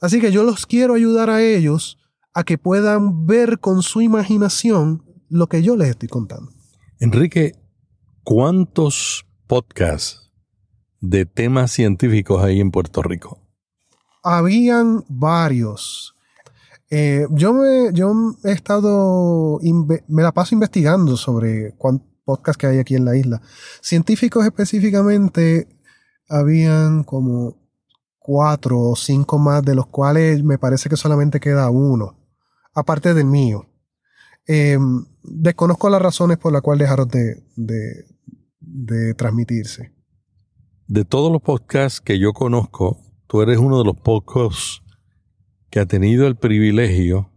Así 0.00 0.20
que 0.20 0.30
yo 0.30 0.44
los 0.44 0.66
quiero 0.66 0.94
ayudar 0.94 1.30
a 1.30 1.42
ellos 1.42 1.98
a 2.32 2.44
que 2.44 2.58
puedan 2.58 3.26
ver 3.26 3.58
con 3.58 3.82
su 3.82 4.02
imaginación 4.02 5.02
lo 5.28 5.48
que 5.48 5.62
yo 5.62 5.76
les 5.76 5.88
estoy 5.88 6.08
contando. 6.08 6.52
Enrique, 6.98 7.54
¿cuántos 8.22 9.26
podcasts 9.46 10.30
de 11.00 11.24
temas 11.24 11.72
científicos 11.72 12.42
hay 12.44 12.60
en 12.60 12.70
Puerto 12.70 13.02
Rico? 13.02 13.40
Habían 14.22 15.04
varios. 15.08 16.14
Eh, 16.90 17.26
yo, 17.30 17.54
me, 17.54 17.92
yo 17.92 18.12
he 18.44 18.52
estado, 18.52 19.58
me 20.08 20.22
la 20.22 20.32
paso 20.32 20.54
investigando 20.54 21.16
sobre 21.16 21.74
cuántos 21.76 22.09
podcasts 22.24 22.58
que 22.58 22.66
hay 22.66 22.78
aquí 22.78 22.94
en 22.94 23.04
la 23.04 23.16
isla. 23.16 23.40
Científicos 23.80 24.44
específicamente, 24.44 25.68
habían 26.28 27.04
como 27.04 27.56
cuatro 28.18 28.80
o 28.80 28.96
cinco 28.96 29.38
más, 29.38 29.62
de 29.62 29.74
los 29.74 29.86
cuales 29.86 30.42
me 30.44 30.58
parece 30.58 30.88
que 30.88 30.96
solamente 30.96 31.40
queda 31.40 31.70
uno, 31.70 32.16
aparte 32.74 33.14
del 33.14 33.26
mío. 33.26 33.66
Eh, 34.46 34.78
desconozco 35.22 35.90
las 35.90 36.02
razones 36.02 36.38
por 36.38 36.52
las 36.52 36.62
cuales 36.62 36.86
dejaron 36.86 37.08
de, 37.08 37.42
de, 37.56 38.04
de 38.60 39.14
transmitirse. 39.14 39.92
De 40.86 41.04
todos 41.04 41.30
los 41.30 41.42
podcasts 41.42 42.00
que 42.00 42.18
yo 42.18 42.32
conozco, 42.32 43.00
tú 43.26 43.42
eres 43.42 43.58
uno 43.58 43.78
de 43.78 43.84
los 43.84 43.96
pocos 43.96 44.82
que 45.70 45.80
ha 45.80 45.86
tenido 45.86 46.26
el 46.26 46.36
privilegio 46.36 47.30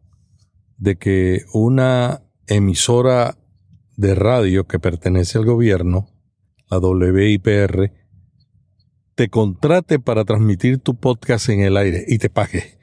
de 0.77 0.97
que 0.97 1.45
una 1.53 2.23
emisora 2.47 3.37
de 3.97 4.15
radio 4.15 4.65
que 4.67 4.79
pertenece 4.79 5.37
al 5.37 5.45
gobierno, 5.45 6.07
la 6.69 6.79
WIPR, 6.79 7.91
te 9.15 9.29
contrate 9.29 9.99
para 9.99 10.25
transmitir 10.25 10.79
tu 10.79 10.95
podcast 10.95 11.49
en 11.49 11.61
el 11.61 11.77
aire 11.77 12.03
y 12.07 12.17
te 12.17 12.29
pague. 12.29 12.77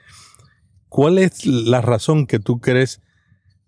¿Cuál 0.88 1.18
es 1.18 1.44
la 1.46 1.80
razón 1.80 2.26
que 2.26 2.38
tú 2.38 2.60
crees 2.60 3.00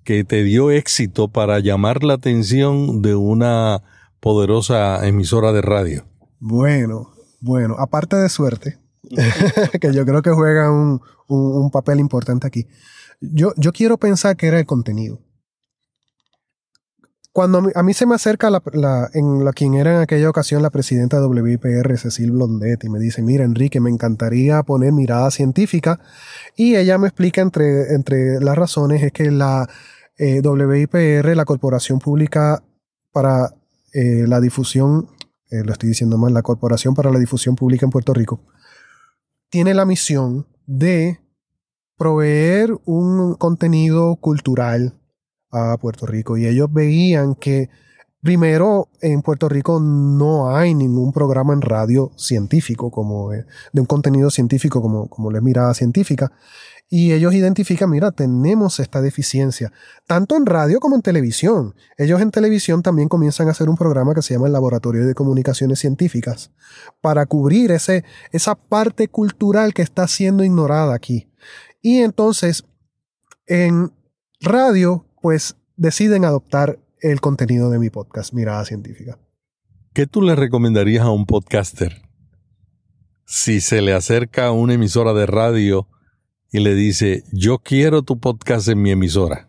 que 0.04 0.24
te 0.24 0.42
dio 0.42 0.70
éxito 0.70 1.28
para 1.28 1.60
llamar 1.60 2.02
la 2.04 2.14
atención 2.14 3.02
de 3.02 3.14
una 3.14 3.82
poderosa 4.20 5.06
emisora 5.06 5.52
de 5.52 5.62
radio? 5.62 6.04
Bueno, 6.40 7.12
bueno, 7.40 7.76
aparte 7.78 8.16
de 8.16 8.28
suerte, 8.28 8.78
que 9.80 9.92
yo 9.92 10.04
creo 10.04 10.22
que 10.22 10.30
juega 10.30 10.70
un, 10.70 11.00
un- 11.28 11.70
papel 11.70 12.00
importante 12.00 12.46
aquí, 12.46 12.66
yo, 13.20 13.52
yo 13.56 13.72
quiero 13.72 13.98
pensar 13.98 14.36
que 14.36 14.46
era 14.46 14.58
el 14.58 14.66
contenido. 14.66 15.20
Cuando 17.32 17.62
a 17.74 17.82
mí, 17.82 17.94
se 17.94 18.04
me 18.04 18.14
acerca 18.14 18.50
la, 18.50 18.62
la- 18.74 19.08
en 19.14 19.42
la 19.44 19.52
quien 19.52 19.72
era 19.74 19.94
en 19.96 20.00
aquella 20.02 20.28
ocasión 20.28 20.60
la 20.62 20.68
presidenta 20.68 21.18
de 21.18 21.26
WIPR, 21.26 21.96
Cecil 21.98 22.30
Blondet, 22.32 22.84
y 22.84 22.90
me 22.90 22.98
dice, 22.98 23.22
mira 23.22 23.44
Enrique, 23.44 23.80
me 23.80 23.88
encantaría 23.88 24.62
poner 24.62 24.92
mirada 24.92 25.30
científica, 25.30 25.98
y 26.56 26.76
ella 26.76 26.98
me 26.98 27.08
explica 27.08 27.40
entre, 27.40 27.94
entre 27.94 28.38
las 28.40 28.56
razones 28.56 29.02
es 29.02 29.12
que 29.12 29.30
la 29.30 29.66
eh, 30.18 30.42
WIPR, 30.44 31.34
la 31.34 31.46
Corporación 31.46 32.00
Pública 32.00 32.62
para 33.12 33.54
eh, 33.94 34.24
la 34.28 34.40
Difusión 34.40 35.08
eh, 35.50 35.62
lo 35.64 35.72
estoy 35.72 35.88
diciendo 35.90 36.18
mal, 36.18 36.34
la 36.34 36.42
Corporación 36.42 36.94
para 36.94 37.10
la 37.10 37.18
Difusión 37.18 37.56
Pública 37.56 37.86
en 37.86 37.90
Puerto 37.90 38.12
Rico, 38.12 38.40
tiene 39.50 39.72
la 39.72 39.86
misión 39.86 40.46
de 40.66 41.18
proveer 41.96 42.74
un 42.84 43.34
contenido 43.36 44.16
cultural 44.16 44.98
a 45.52 45.76
Puerto 45.78 46.06
Rico. 46.06 46.36
Y 46.36 46.46
ellos 46.46 46.72
veían 46.72 47.34
que, 47.34 47.68
primero, 48.20 48.88
en 49.00 49.22
Puerto 49.22 49.48
Rico 49.48 49.78
no 49.78 50.56
hay 50.56 50.74
ningún 50.74 51.12
programa 51.12 51.52
en 51.52 51.60
radio 51.60 52.10
científico, 52.16 52.90
como 52.90 53.32
eh, 53.32 53.44
de 53.72 53.80
un 53.80 53.86
contenido 53.86 54.30
científico 54.30 54.82
como, 54.82 55.08
como 55.08 55.30
la 55.30 55.40
mirada 55.40 55.74
científica. 55.74 56.32
Y 56.88 57.12
ellos 57.12 57.32
identifican, 57.32 57.88
mira, 57.88 58.10
tenemos 58.10 58.78
esta 58.78 59.00
deficiencia, 59.00 59.72
tanto 60.06 60.36
en 60.36 60.44
radio 60.44 60.78
como 60.78 60.94
en 60.94 61.00
televisión. 61.00 61.74
Ellos 61.96 62.20
en 62.20 62.30
televisión 62.30 62.82
también 62.82 63.08
comienzan 63.08 63.48
a 63.48 63.52
hacer 63.52 63.70
un 63.70 63.78
programa 63.78 64.14
que 64.14 64.20
se 64.20 64.34
llama 64.34 64.48
el 64.48 64.52
Laboratorio 64.52 65.06
de 65.06 65.14
Comunicaciones 65.14 65.78
Científicas, 65.78 66.50
para 67.00 67.24
cubrir 67.24 67.70
ese, 67.70 68.04
esa 68.30 68.56
parte 68.56 69.08
cultural 69.08 69.72
que 69.72 69.80
está 69.80 70.06
siendo 70.06 70.44
ignorada 70.44 70.94
aquí. 70.94 71.30
Y 71.80 72.00
entonces, 72.00 72.66
en 73.46 73.90
radio, 74.42 75.06
pues 75.22 75.56
deciden 75.76 76.24
adoptar 76.26 76.78
el 77.00 77.20
contenido 77.20 77.70
de 77.70 77.78
mi 77.78 77.88
podcast, 77.88 78.34
Mirada 78.34 78.64
Científica. 78.64 79.18
¿Qué 79.94 80.06
tú 80.06 80.20
le 80.20 80.34
recomendarías 80.34 81.04
a 81.04 81.10
un 81.10 81.26
podcaster 81.26 82.02
si 83.24 83.60
se 83.60 83.80
le 83.80 83.94
acerca 83.94 84.46
a 84.46 84.52
una 84.52 84.74
emisora 84.74 85.14
de 85.14 85.26
radio 85.26 85.88
y 86.50 86.60
le 86.60 86.74
dice, 86.74 87.24
yo 87.32 87.58
quiero 87.58 88.02
tu 88.02 88.18
podcast 88.18 88.68
en 88.68 88.82
mi 88.82 88.90
emisora? 88.90 89.48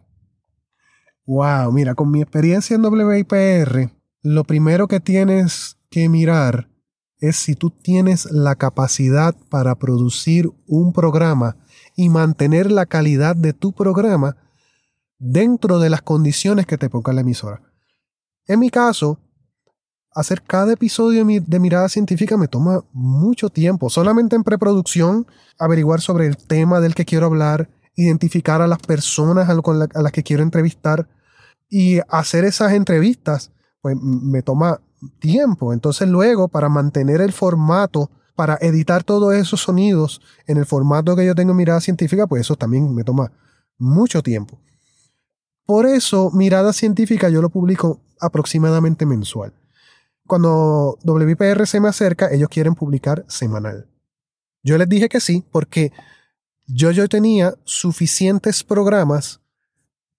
Wow, 1.25 1.71
mira, 1.71 1.95
con 1.95 2.12
mi 2.12 2.21
experiencia 2.21 2.75
en 2.75 2.86
WIPR, 2.86 3.89
lo 4.21 4.43
primero 4.43 4.88
que 4.88 4.99
tienes 4.99 5.77
que 5.89 6.07
mirar 6.07 6.69
es 7.19 7.36
si 7.38 7.55
tú 7.55 7.71
tienes 7.71 8.25
la 8.31 8.55
capacidad 8.55 9.36
para 9.49 9.75
producir 9.75 10.51
un 10.67 10.93
programa 10.93 11.57
y 11.95 12.09
mantener 12.09 12.71
la 12.71 12.86
calidad 12.86 13.36
de 13.36 13.53
tu 13.53 13.71
programa 13.71 14.38
dentro 15.25 15.79
de 15.79 15.89
las 15.89 16.01
condiciones 16.01 16.65
que 16.65 16.77
te 16.77 16.89
ponga 16.89 17.13
la 17.13 17.21
emisora. 17.21 17.62
En 18.45 18.59
mi 18.59 18.69
caso, 18.69 19.19
hacer 20.12 20.41
cada 20.43 20.73
episodio 20.73 21.19
de, 21.19 21.25
mi- 21.25 21.39
de 21.39 21.59
Mirada 21.59 21.88
Científica 21.88 22.36
me 22.36 22.47
toma 22.49 22.83
mucho 22.91 23.49
tiempo. 23.49 23.89
Solamente 23.89 24.36
en 24.36 24.43
preproducción, 24.43 25.25
averiguar 25.57 26.01
sobre 26.01 26.27
el 26.27 26.36
tema 26.38 26.81
del 26.81 26.93
que 26.93 27.05
quiero 27.05 27.25
hablar, 27.27 27.69
identificar 27.95 28.62
a 28.62 28.67
las 28.67 28.79
personas 28.79 29.49
a, 29.49 30.01
las 30.01 30.12
que 30.12 30.23
quiero 30.23 30.43
entrevistar 30.43 31.07
y 31.69 31.99
hacer 32.09 32.43
esas 32.43 32.73
entrevistas, 32.73 33.51
pues 33.81 33.95
me 34.01 34.41
toma 34.41 34.81
tiempo. 35.19 35.73
Entonces 35.73 36.07
luego, 36.09 36.47
para 36.49 36.67
mantener 36.69 37.21
el 37.21 37.31
formato, 37.31 38.12
para 38.36 38.57
editar 38.62 39.03
todos 39.03 39.33
esos 39.36 39.62
sonidos 39.62 40.21
en 40.47 40.57
el 40.57 40.65
formato 40.65 41.15
que 41.15 41.25
yo 41.25 41.33
tengo 41.33 41.51
en 41.51 41.57
Mirada 41.57 41.79
Científica, 41.79 42.27
pues 42.27 42.41
eso 42.41 42.55
también 42.55 42.93
me 42.93 43.03
toma 43.03 43.31
mucho 43.77 44.21
tiempo. 44.21 44.59
Por 45.65 45.86
eso, 45.86 46.32
Mirada 46.32 46.73
Científica 46.73 47.30
yo 47.30 47.41
lo 47.41 47.49
publico 47.49 48.02
aproximadamente 48.19 49.06
mensual. 49.06 49.54
Cuando 50.26 50.97
WPR 51.04 51.65
se 51.67 51.80
me 51.80 51.89
acerca, 51.89 52.32
ellos 52.32 52.49
quieren 52.49 52.76
publicar 52.76 53.26
semanal. 53.28 53.88
Yo 54.63 54.78
les 54.78 54.88
dije 54.88 55.10
que 55.10 55.19
sí, 55.19 55.43
porque 55.52 55.91
yo, 56.65 56.91
yo 56.91 57.08
tenía 57.10 57.56
suficientes 57.65 58.63
programas. 58.63 59.41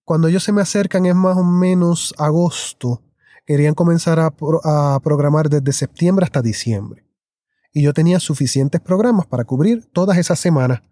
Cuando 0.04 0.28
ellos 0.28 0.44
se 0.44 0.52
me 0.52 0.60
acercan 0.60 1.06
es 1.06 1.14
más 1.14 1.36
o 1.36 1.44
menos 1.44 2.14
agosto. 2.18 3.02
Querían 3.46 3.74
comenzar 3.74 4.20
a, 4.20 4.34
a 4.64 5.00
programar 5.02 5.48
desde 5.48 5.72
septiembre 5.72 6.24
hasta 6.24 6.42
diciembre. 6.42 7.06
Y 7.72 7.82
yo 7.82 7.92
tenía 7.92 8.20
suficientes 8.20 8.80
programas 8.80 9.26
para 9.26 9.44
cubrir 9.44 9.86
todas 9.92 10.18
esas 10.18 10.38
semanas. 10.38 10.82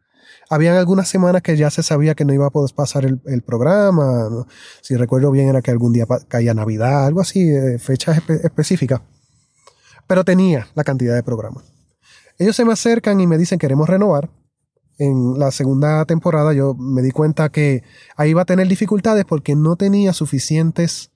Habían 0.52 0.76
algunas 0.76 1.08
semanas 1.08 1.40
que 1.40 1.56
ya 1.56 1.70
se 1.70 1.82
sabía 1.82 2.14
que 2.14 2.26
no 2.26 2.34
iba 2.34 2.46
a 2.46 2.50
poder 2.50 2.74
pasar 2.74 3.06
el, 3.06 3.42
programa. 3.42 4.28
Si 4.82 4.94
recuerdo 4.94 5.30
bien, 5.30 5.48
era 5.48 5.62
que 5.62 5.70
algún 5.70 5.94
día 5.94 6.06
caía 6.28 6.52
Navidad, 6.52 7.06
algo 7.06 7.22
así, 7.22 7.48
eh, 7.48 7.78
fechas 7.78 8.18
espe- 8.18 8.44
específicas. 8.44 9.00
Pero 10.06 10.24
tenía 10.24 10.68
la 10.74 10.84
cantidad 10.84 11.14
de 11.14 11.22
programas. 11.22 11.64
Ellos 12.38 12.54
se 12.54 12.66
me 12.66 12.74
acercan 12.74 13.18
y 13.18 13.26
me 13.26 13.38
dicen 13.38 13.58
queremos 13.58 13.88
renovar. 13.88 14.28
En 14.98 15.38
la 15.38 15.50
segunda 15.52 16.04
temporada 16.04 16.52
yo 16.52 16.74
me 16.74 17.00
di 17.00 17.12
cuenta 17.12 17.48
que 17.48 17.82
ahí 18.18 18.32
iba 18.32 18.42
a 18.42 18.44
tener 18.44 18.68
dificultades 18.68 19.24
porque 19.24 19.54
no 19.56 19.76
tenía 19.76 20.12
suficientes 20.12 21.12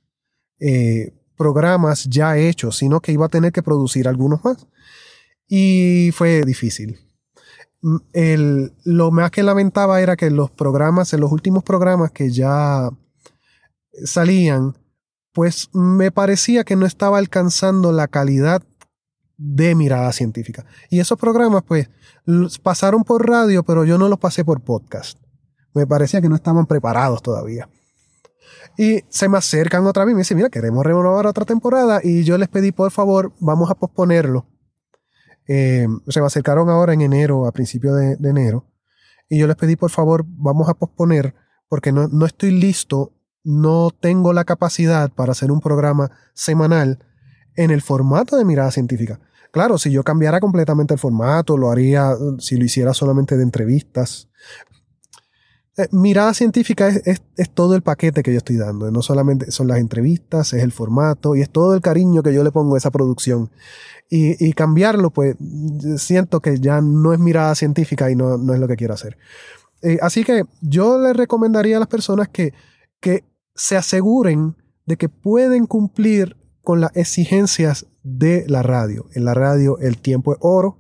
eh, 0.61 1.13
programas 1.37 2.05
ya 2.05 2.39
hechos, 2.39 2.79
sino 2.79 3.01
que 3.01 3.13
iba 3.13 3.27
a 3.27 3.29
tener 3.29 3.53
que 3.53 3.63
producir 3.63 4.09
algunos 4.09 4.43
más. 4.43 4.67
Y 5.47 6.11
fue 6.15 6.41
difícil. 6.47 7.06
Lo 8.85 9.11
más 9.11 9.31
que 9.31 9.43
lamentaba 9.43 10.01
era 10.01 10.17
que 10.17 10.31
los 10.31 10.51
programas, 10.51 11.13
en 11.13 11.21
los 11.21 11.31
últimos 11.31 11.63
programas 11.63 12.11
que 12.11 12.31
ya 12.31 12.91
salían, 14.05 14.77
pues 15.33 15.69
me 15.73 16.11
parecía 16.11 16.65
que 16.65 16.77
no 16.77 16.87
estaba 16.87 17.19
alcanzando 17.19 17.93
la 17.93 18.09
calidad 18.09 18.63
de 19.37 19.75
mirada 19.75 20.13
científica. 20.13 20.65
Y 20.91 21.01
esos 21.01 21.19
programas, 21.19 21.63
pues, 21.63 21.91
pasaron 22.63 23.05
por 23.05 23.29
radio, 23.29 23.63
pero 23.63 23.85
yo 23.85 23.99
no 23.99 24.09
los 24.09 24.19
pasé 24.19 24.45
por 24.45 24.63
podcast. 24.63 25.19
Me 25.75 25.87
parecía 25.87 26.23
que 26.23 26.29
no 26.29 26.37
estaban 26.37 26.67
preparados 26.67 27.23
todavía. 27.23 27.69
Y 28.79 29.05
se 29.09 29.29
me 29.29 29.39
acercan 29.39 29.87
otra 29.87 30.05
vez 30.05 30.13
y 30.13 30.15
me 30.15 30.21
dicen, 30.21 30.39
mira, 30.39 30.49
queremos 30.49 30.85
renovar 30.85 31.27
otra 31.27 31.45
temporada. 31.45 32.01
Y 32.03 32.25
yo 32.25 32.37
les 32.39 32.49
pedí, 32.49 32.73
por 32.73 32.91
favor, 32.91 33.33
vamos 33.39 33.71
a 33.71 33.75
posponerlo. 33.75 34.47
Eh, 35.49 35.87
se 36.09 36.21
me 36.21 36.27
acercaron 36.27 36.69
ahora 36.69 36.93
en 36.93 37.01
enero, 37.01 37.47
a 37.47 37.53
principios 37.53 37.97
de, 37.97 38.17
de 38.17 38.31
enero, 38.31 38.67
y 39.29 39.39
yo 39.39 39.47
les 39.47 39.57
pedí, 39.57 39.77
por 39.77 39.91
favor, 39.91 40.25
vamos 40.27 40.69
a 40.69 40.75
posponer, 40.75 41.35
porque 41.69 41.93
no, 41.93 42.09
no 42.09 42.27
estoy 42.27 42.53
listo, 42.53 43.13
no 43.43 43.91
tengo 43.91 44.33
la 44.33 44.45
capacidad 44.45 45.11
para 45.11 45.33
hacer 45.33 45.51
un 45.51 45.61
programa 45.61 46.11
semanal 46.35 46.99
en 47.57 47.71
el 47.71 47.83
formato 47.83 48.37
de 48.37 48.45
mirada 48.45 48.71
científica. 48.71 49.21
Claro, 49.51 49.79
si 49.79 49.91
yo 49.91 50.05
cambiara 50.05 50.41
completamente 50.41 50.95
el 50.95 51.01
formato, 51.01 51.57
lo 51.57 51.71
haría 51.71 52.15
si 52.39 52.57
lo 52.57 52.65
hiciera 52.65 52.93
solamente 52.93 53.37
de 53.37 53.43
entrevistas. 53.43 54.29
Eh, 55.79 55.89
mirada 55.93 56.33
científica 56.33 56.89
es, 56.89 57.21
es- 57.37 57.51
todo 57.51 57.75
el 57.75 57.83
paquete 57.83 58.23
que 58.23 58.33
yo 58.33 58.39
estoy 58.39 58.57
dando. 58.57 58.91
No 58.91 59.03
solamente 59.03 59.51
son 59.51 59.69
las 59.69 59.79
entrevistas, 59.79 60.53
es 60.53 60.63
el 60.63 60.73
formato 60.73 61.37
y 61.37 61.43
es 61.43 61.51
todo 61.51 61.75
el 61.75 61.81
cariño 61.81 62.23
que 62.23 62.33
yo 62.35 62.43
le 62.45 62.51
pongo 62.53 62.75
a 62.75 62.79
esa 62.79 62.91
producción. 62.91 63.51
Y, 64.09 64.53
cambiarlo, 64.53 65.11
pues 65.11 65.35
siento 65.97 66.41
que 66.41 66.61
ya 66.61 66.81
no 66.81 67.13
es 67.13 67.19
mirada 67.19 67.57
científica 67.57 68.09
y 68.09 68.15
no, 68.15 68.39
no 68.39 68.55
es 68.55 68.61
lo 68.61 68.69
que 68.69 68.77
quiero 68.77 68.95
hacer. 68.95 69.19
Eh, 69.83 69.99
así 70.01 70.23
que 70.23 70.45
yo 70.61 71.01
le 71.01 71.13
recomendaría 71.13 71.77
a 71.77 71.81
las 71.81 71.89
personas 71.89 72.29
que, 72.29 72.55
que 73.01 73.25
se 73.57 73.77
aseguren 73.77 74.55
de 74.87 74.97
que 74.97 75.09
pueden 75.09 75.67
cumplir 75.67 76.37
con 76.63 76.81
las 76.81 76.95
exigencias 76.95 77.87
de 78.05 78.45
la 78.47 78.63
radio. 78.63 79.07
En 79.15 79.25
la 79.25 79.35
radio 79.35 79.79
el 79.79 79.99
tiempo 79.99 80.33
es 80.33 80.39
oro, 80.41 80.79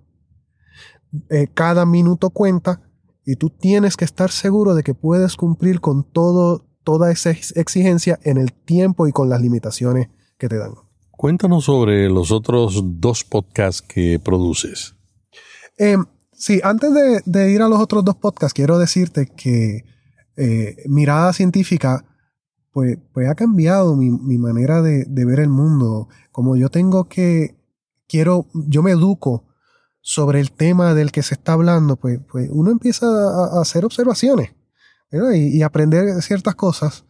eh, 1.30 1.48
cada 1.52 1.84
minuto 1.84 2.30
cuenta 2.30 2.80
y 3.26 3.36
tú 3.36 3.50
tienes 3.50 3.96
que 3.96 4.06
estar 4.06 4.30
seguro 4.30 4.74
de 4.74 4.82
que 4.82 4.94
puedes 4.94 5.36
cumplir 5.36 5.80
con 5.80 6.04
todo, 6.04 6.64
toda 6.84 7.10
esa 7.10 7.30
ex- 7.32 7.54
exigencia 7.56 8.18
en 8.22 8.38
el 8.38 8.52
tiempo 8.52 9.06
y 9.08 9.12
con 9.12 9.28
las 9.28 9.40
limitaciones 9.42 10.08
que 10.38 10.48
te 10.48 10.56
dan. 10.56 10.72
Cuéntanos 11.10 11.64
sobre 11.64 12.08
los 12.08 12.30
otros 12.30 12.82
dos 13.00 13.24
podcasts 13.24 13.82
que 13.82 14.20
produces. 14.20 14.94
Eh, 15.78 15.96
sí, 16.32 16.60
antes 16.62 16.94
de, 16.94 17.20
de 17.24 17.52
ir 17.52 17.62
a 17.62 17.68
los 17.68 17.80
otros 17.80 18.04
dos 18.04 18.16
podcasts, 18.16 18.54
quiero 18.54 18.78
decirte 18.78 19.26
que 19.26 19.84
eh, 20.36 20.76
Mirada 20.86 21.32
Científica 21.32 22.04
pues, 22.70 22.98
pues 23.12 23.28
ha 23.28 23.34
cambiado 23.34 23.96
mi, 23.96 24.10
mi 24.10 24.36
manera 24.36 24.82
de, 24.82 25.04
de 25.06 25.24
ver 25.24 25.40
el 25.40 25.48
mundo. 25.48 26.08
Como 26.30 26.56
yo 26.56 26.68
tengo 26.68 27.08
que, 27.08 27.56
quiero, 28.06 28.46
yo 28.52 28.82
me 28.82 28.90
educo 28.90 29.45
sobre 30.08 30.38
el 30.38 30.52
tema 30.52 30.94
del 30.94 31.10
que 31.10 31.24
se 31.24 31.34
está 31.34 31.54
hablando, 31.54 31.96
pues, 31.96 32.20
pues 32.30 32.48
uno 32.52 32.70
empieza 32.70 33.06
a, 33.06 33.60
hacer 33.60 33.84
observaciones 33.84 34.52
y, 35.10 35.62
aprender 35.62 36.22
ciertas 36.22 36.54
cosas 36.54 37.04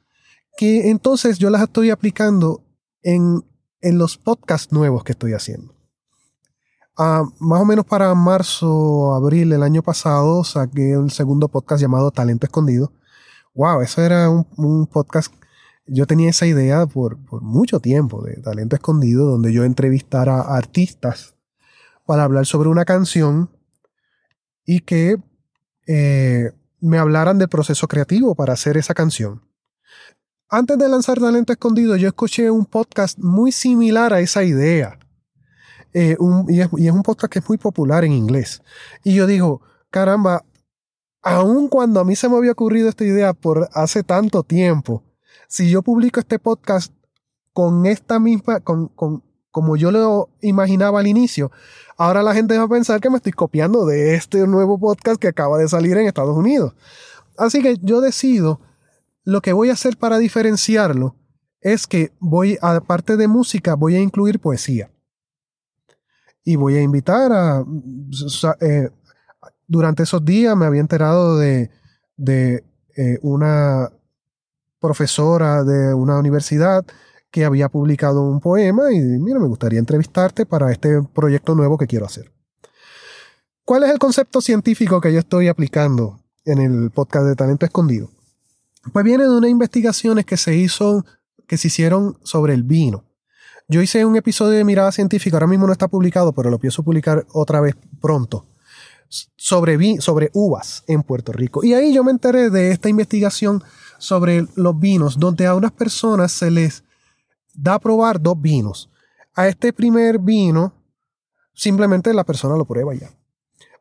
que 0.56 0.88
entonces 0.88 1.38
yo 1.38 1.50
las 1.50 1.61
estoy 1.61 1.90
aplicando 1.90 2.64
en, 3.02 3.44
en 3.82 3.98
los 3.98 4.16
podcasts 4.16 4.72
nuevos 4.72 5.04
que 5.04 5.12
estoy 5.12 5.35
haciendo. 5.35 5.74
Ah, 6.96 7.24
más 7.38 7.61
o 7.61 7.66
menos 7.66 7.85
para 7.85 8.14
marzo, 8.14 9.12
abril 9.12 9.50
del 9.50 9.62
año 9.62 9.82
pasado, 9.82 10.42
saqué 10.42 10.92
el 10.92 11.11
segundo 11.11 11.48
podcast 11.48 11.82
llamado 11.82 12.11
Talento 12.11 12.46
Escondido. 12.46 12.92
Wow, 13.54 13.82
eso 13.82 14.00
era 14.00 14.30
un, 14.30 14.46
un 14.56 14.87
podcast. 14.87 15.30
Yo 15.87 16.06
tenía 16.06 16.30
esa 16.30 16.46
idea 16.46 16.87
por, 16.87 17.22
por 17.26 17.42
mucho 17.42 17.78
tiempo 17.78 18.24
de 18.24 18.40
Talento 18.40 18.74
Escondido, 18.74 19.26
donde 19.26 19.52
yo 19.52 19.64
entrevistara 19.64 20.40
artistas 20.40 21.36
para 22.06 22.24
hablar 22.24 22.46
sobre 22.46 22.68
una 22.68 22.84
canción 22.84 23.50
y 24.64 24.80
que 24.80 25.16
eh, 25.86 26.52
me 26.80 26.98
hablaran 26.98 27.38
del 27.38 27.48
proceso 27.48 27.88
creativo 27.88 28.34
para 28.34 28.54
hacer 28.54 28.76
esa 28.76 28.94
canción. 28.94 29.42
Antes 30.48 30.78
de 30.78 30.88
lanzar 30.88 31.18
Talento 31.18 31.52
Escondido, 31.52 31.96
yo 31.96 32.08
escuché 32.08 32.50
un 32.50 32.66
podcast 32.66 33.18
muy 33.18 33.50
similar 33.50 34.12
a 34.12 34.20
esa 34.20 34.44
idea. 34.44 34.98
Eh, 35.92 36.16
y, 36.48 36.60
es, 36.60 36.70
un 36.70 37.02
podcast 37.02 37.32
que 37.32 37.38
es 37.40 37.48
muy 37.48 37.58
popular 37.58 38.04
en 38.04 38.12
inglés. 38.12 38.62
Y 39.02 39.14
yo 39.14 39.26
digo, 39.26 39.62
caramba, 39.90 40.44
aun 41.22 41.68
cuando 41.68 41.98
a 41.98 42.04
mí 42.04 42.14
se 42.14 42.28
me 42.28 42.36
había 42.36 42.52
ocurrido 42.52 42.88
esta 42.88 43.04
idea 43.04 43.32
por 43.32 43.68
hace 43.72 44.04
tanto 44.04 44.44
tiempo, 44.44 45.02
si 45.48 45.68
yo 45.70 45.82
publico 45.82 46.20
este 46.20 46.38
podcast 46.38 46.92
con 47.52 47.86
esta 47.86 48.20
misma, 48.20 48.60
con- 48.60 48.92
como 49.56 49.78
yo 49.78 49.90
lo 49.90 50.28
imaginaba 50.42 51.00
al 51.00 51.06
inicio, 51.06 51.50
ahora 51.96 52.22
la 52.22 52.34
gente 52.34 52.58
va 52.58 52.64
a 52.64 52.68
pensar 52.68 53.00
que 53.00 53.08
me 53.08 53.16
estoy 53.16 53.32
copiando 53.32 53.86
de 53.86 54.14
este 54.14 54.46
nuevo 54.46 54.78
podcast 54.78 55.18
que 55.18 55.28
acaba 55.28 55.56
de 55.56 55.66
salir 55.66 55.96
en 55.96 56.06
Estados 56.06 56.36
Unidos. 56.36 56.74
Así 57.38 57.62
que 57.62 57.78
yo 57.80 58.02
decido, 58.02 58.60
lo 59.24 59.40
que 59.40 59.54
voy 59.54 59.70
a 59.70 59.72
hacer 59.72 59.96
para 59.96 60.18
diferenciarlo 60.18 61.16
es 61.62 61.86
que 61.86 62.12
voy, 62.20 62.58
aparte 62.60 63.16
de 63.16 63.28
música, 63.28 63.76
voy 63.76 63.96
a 63.96 64.00
incluir 64.00 64.40
poesía 64.40 64.90
y 66.44 66.56
voy 66.56 66.76
a 66.76 66.82
invitar 66.82 67.32
a... 67.32 67.64
eh, 68.60 68.90
durante 69.66 70.02
esos 70.02 70.22
días 70.22 70.54
me 70.54 70.66
había 70.66 70.82
enterado 70.82 71.38
de, 71.38 71.70
de 72.18 72.62
eh, 72.94 73.18
una 73.22 73.90
profesora 74.80 75.64
de 75.64 75.94
una 75.94 76.18
universidad 76.18 76.84
que 77.30 77.44
había 77.44 77.68
publicado 77.68 78.22
un 78.22 78.40
poema 78.40 78.92
y 78.92 78.98
mira, 78.98 79.38
me 79.38 79.48
gustaría 79.48 79.78
entrevistarte 79.78 80.46
para 80.46 80.72
este 80.72 81.02
proyecto 81.14 81.54
nuevo 81.54 81.76
que 81.76 81.86
quiero 81.86 82.06
hacer. 82.06 82.32
¿Cuál 83.64 83.82
es 83.82 83.90
el 83.90 83.98
concepto 83.98 84.40
científico 84.40 85.00
que 85.00 85.12
yo 85.12 85.18
estoy 85.18 85.48
aplicando 85.48 86.20
en 86.44 86.58
el 86.58 86.90
podcast 86.90 87.26
de 87.26 87.34
Talento 87.34 87.66
Escondido? 87.66 88.10
Pues 88.92 89.04
viene 89.04 89.24
de 89.24 89.36
unas 89.36 89.50
investigaciones 89.50 90.24
que 90.24 90.36
se 90.36 90.54
hizo, 90.54 91.04
que 91.48 91.56
se 91.56 91.66
hicieron 91.66 92.16
sobre 92.22 92.54
el 92.54 92.62
vino. 92.62 93.04
Yo 93.68 93.82
hice 93.82 94.04
un 94.04 94.14
episodio 94.14 94.56
de 94.56 94.64
Mirada 94.64 94.92
Científica, 94.92 95.36
ahora 95.36 95.48
mismo 95.48 95.66
no 95.66 95.72
está 95.72 95.88
publicado, 95.88 96.32
pero 96.32 96.50
lo 96.50 96.60
pienso 96.60 96.84
publicar 96.84 97.26
otra 97.32 97.60
vez 97.60 97.74
pronto, 98.00 98.46
sobre, 99.08 99.76
vi- 99.76 100.00
sobre 100.00 100.30
uvas 100.34 100.84
en 100.86 101.02
Puerto 101.02 101.32
Rico. 101.32 101.64
Y 101.64 101.74
ahí 101.74 101.92
yo 101.92 102.04
me 102.04 102.12
enteré 102.12 102.50
de 102.50 102.70
esta 102.70 102.88
investigación 102.88 103.64
sobre 103.98 104.46
los 104.54 104.78
vinos, 104.78 105.18
donde 105.18 105.46
a 105.46 105.56
unas 105.56 105.72
personas 105.72 106.30
se 106.30 106.52
les 106.52 106.84
da 107.56 107.74
a 107.74 107.78
probar 107.78 108.20
dos 108.20 108.40
vinos. 108.40 108.90
A 109.34 109.48
este 109.48 109.72
primer 109.72 110.18
vino, 110.18 110.72
simplemente 111.54 112.12
la 112.14 112.24
persona 112.24 112.56
lo 112.56 112.64
prueba 112.64 112.94
ya. 112.94 113.10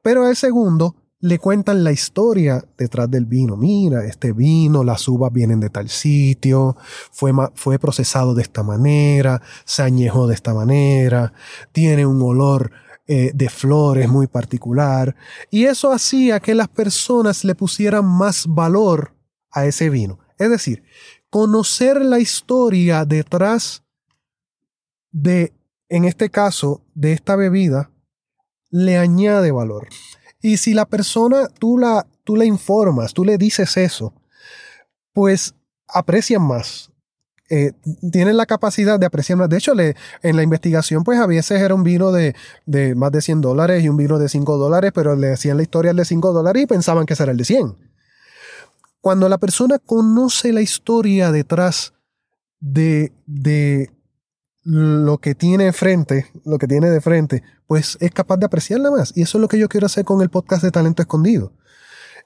Pero 0.01 0.25
al 0.25 0.35
segundo, 0.35 0.95
le 1.19 1.39
cuentan 1.39 1.83
la 1.83 1.91
historia 1.91 2.63
detrás 2.77 3.09
del 3.09 3.25
vino. 3.25 3.57
Mira, 3.57 4.05
este 4.05 4.31
vino, 4.31 4.83
las 4.83 5.07
uvas 5.07 5.33
vienen 5.33 5.59
de 5.59 5.69
tal 5.69 5.89
sitio, 5.89 6.77
fue, 7.11 7.31
fue 7.55 7.79
procesado 7.79 8.35
de 8.35 8.43
esta 8.43 8.61
manera, 8.61 9.41
se 9.63 9.81
añejó 9.81 10.27
de 10.27 10.35
esta 10.35 10.53
manera, 10.53 11.33
tiene 11.71 12.05
un 12.05 12.21
olor 12.21 12.71
eh, 13.07 13.31
de 13.33 13.49
flores 13.49 14.09
muy 14.09 14.27
particular. 14.27 15.15
Y 15.49 15.65
eso 15.65 15.91
hacía 15.91 16.39
que 16.39 16.53
las 16.53 16.67
personas 16.67 17.43
le 17.43 17.55
pusieran 17.55 18.05
más 18.05 18.45
valor 18.47 19.15
a 19.51 19.65
ese 19.65 19.89
vino. 19.89 20.19
Es 20.37 20.49
decir, 20.49 20.83
conocer 21.35 22.01
la 22.01 22.19
historia 22.19 23.03
detrás 23.03 23.83
de, 25.11 25.51
en 25.89 26.05
este 26.05 26.29
caso, 26.29 26.81
de 26.93 27.11
esta 27.11 27.35
bebida, 27.35 27.91
le 28.71 28.97
añade 28.97 29.51
valor. 29.51 29.89
Y 30.41 30.55
si 30.55 30.73
la 30.73 30.85
persona, 30.85 31.49
tú 31.49 31.77
la, 31.77 32.07
tú 32.23 32.37
la 32.37 32.45
informas, 32.45 33.13
tú 33.13 33.25
le 33.25 33.37
dices 33.37 33.75
eso, 33.75 34.13
pues 35.11 35.53
aprecian 35.89 36.41
más. 36.41 36.93
Eh, 37.49 37.73
tienen 38.13 38.37
la 38.37 38.45
capacidad 38.45 38.97
de 38.97 39.05
apreciar 39.05 39.37
más. 39.37 39.49
De 39.49 39.57
hecho, 39.57 39.73
en 39.77 40.35
la 40.37 40.41
investigación, 40.41 41.03
pues 41.03 41.19
a 41.19 41.27
veces 41.27 41.59
era 41.59 41.75
un 41.75 41.83
vino 41.83 42.13
de, 42.13 42.33
de 42.65 42.95
más 42.95 43.11
de 43.11 43.19
100 43.19 43.41
dólares 43.41 43.83
y 43.83 43.89
un 43.89 43.97
vino 43.97 44.19
de 44.19 44.29
5 44.29 44.55
dólares, 44.57 44.93
pero 44.95 45.17
le 45.17 45.27
decían 45.27 45.57
la 45.57 45.63
historia 45.63 45.91
al 45.91 45.97
de 45.97 46.05
5 46.05 46.31
dólares 46.31 46.63
y 46.63 46.65
pensaban 46.65 47.05
que 47.05 47.11
ese 47.11 47.23
era 47.23 47.33
el 47.33 47.37
de 47.37 47.43
100. 47.43 47.94
Cuando 49.05 49.29
la 49.29 49.37
persona 49.37 49.77
conoce 49.77 50.51
la 50.51 50.61
historia 50.61 51.31
detrás 51.31 51.93
de, 52.59 53.13
de 53.27 53.91
lo 54.63 55.19
que 55.19 55.35
tiene 55.35 55.71
frente, 55.73 56.31
lo 56.43 56.57
que 56.57 56.65
tiene 56.65 56.89
de 56.89 57.01
frente, 57.01 57.43
pues 57.67 57.99
es 58.01 58.09
capaz 58.09 58.37
de 58.37 58.47
apreciarla 58.47 58.89
más. 58.89 59.15
Y 59.15 59.21
eso 59.21 59.37
es 59.37 59.43
lo 59.43 59.47
que 59.47 59.59
yo 59.59 59.69
quiero 59.69 59.85
hacer 59.85 60.05
con 60.05 60.23
el 60.23 60.31
podcast 60.31 60.63
de 60.63 60.71
Talento 60.71 61.03
Escondido. 61.03 61.53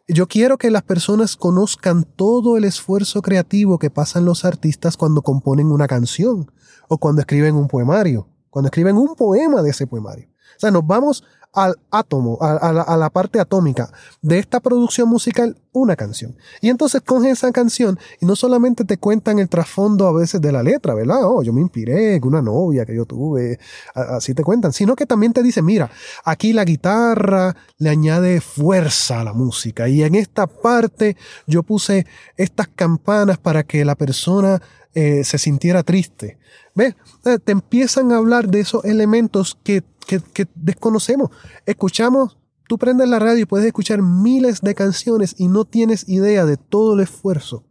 Yo 0.07 0.29
quiero 0.29 0.57
que 0.57 0.71
las 0.71 0.83
personas 0.83 1.35
conozcan 1.35 2.05
todo 2.05 2.55
el 2.55 2.63
esfuerzo 2.63 3.21
creativo 3.21 3.77
que 3.77 3.89
pasan 3.89 4.23
los 4.23 4.45
artistas 4.45 4.95
cuando 4.95 5.21
componen 5.21 5.73
una 5.73 5.85
canción 5.85 6.49
o 6.87 6.97
cuando 6.97 7.19
escriben 7.19 7.55
un 7.55 7.67
poemario, 7.67 8.29
cuando 8.49 8.67
escriben 8.67 8.95
un 8.95 9.17
poema 9.17 9.61
de 9.61 9.71
ese 9.71 9.85
poemario. 9.85 10.29
O 10.59 10.61
sea, 10.61 10.71
nos 10.71 10.85
vamos 10.85 11.23
al 11.53 11.79
átomo, 11.89 12.37
a, 12.41 12.97
la, 12.97 13.09
parte 13.09 13.39
atómica 13.39 13.89
de 14.21 14.39
esta 14.39 14.59
producción 14.59 15.07
musical, 15.07 15.57
una 15.71 15.95
canción. 15.95 16.35
Y 16.59 16.67
entonces 16.67 17.01
cogen 17.01 17.31
esa 17.31 17.49
canción 17.53 17.97
y 18.19 18.25
no 18.25 18.35
solamente 18.35 18.83
te 18.83 18.97
cuentan 18.97 19.39
el 19.39 19.47
trasfondo 19.47 20.05
a 20.05 20.11
veces 20.11 20.41
de 20.41 20.51
la 20.51 20.61
letra, 20.61 20.93
¿verdad? 20.93 21.21
Oh, 21.23 21.41
yo 21.41 21.53
me 21.53 21.61
inspiré 21.61 22.19
con 22.19 22.33
una 22.33 22.41
novia 22.41 22.85
que 22.85 22.93
yo 22.93 23.05
tuve, 23.05 23.57
así 23.95 24.33
te 24.33 24.43
cuentan, 24.43 24.73
sino 24.73 24.97
que 24.97 25.05
también 25.05 25.31
te 25.31 25.41
dicen, 25.41 25.63
mira, 25.63 25.89
aquí 26.25 26.51
la 26.51 26.65
guitarra 26.65 27.55
le 27.77 27.89
añade 27.89 28.41
fuerza 28.41 29.21
a 29.21 29.23
la 29.23 29.31
música 29.31 29.87
y 29.87 30.03
en 30.03 30.15
esta 30.15 30.45
parte 30.45 31.15
yo 31.47 31.63
puse 31.63 32.05
estas 32.35 32.67
campanas 32.67 33.37
para 33.37 33.63
que 33.63 33.85
la 33.85 33.95
persona 33.95 34.61
eh, 34.93 35.23
se 35.23 35.37
sintiera 35.37 35.83
triste. 35.83 36.37
¿Ves? 36.75 36.95
Eh, 37.25 37.37
Te 37.43 37.51
empiezan 37.51 38.11
a 38.11 38.17
hablar 38.17 38.49
de 38.49 38.59
esos 38.59 38.85
elementos 38.85 39.57
que, 39.63 39.83
que- 40.17 40.21
que 40.33 40.47
desconocemos. 40.55 41.29
Escuchamos, 41.67 42.37
tú 42.67 42.77
prendes 42.79 43.07
la 43.07 43.19
radio 43.19 43.43
y 43.43 43.45
puedes 43.45 43.67
escuchar 43.67 44.01
miles 44.01 44.61
de 44.61 44.73
canciones 44.73 45.35
y 45.37 45.47
no 45.47 45.65
tienes 45.65 46.09
idea 46.09 46.45
de 46.45 46.57
todo 46.57 46.95
el 46.95 47.01
esfuerzo 47.01 47.63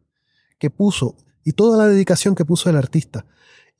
que 0.60 0.70
puso 0.70 1.16
y 1.44 1.52
toda 1.52 1.76
la 1.76 1.86
dedicación 1.88 2.34
que 2.36 2.44
puso 2.44 2.70
el 2.70 2.76
artista. 2.76 3.26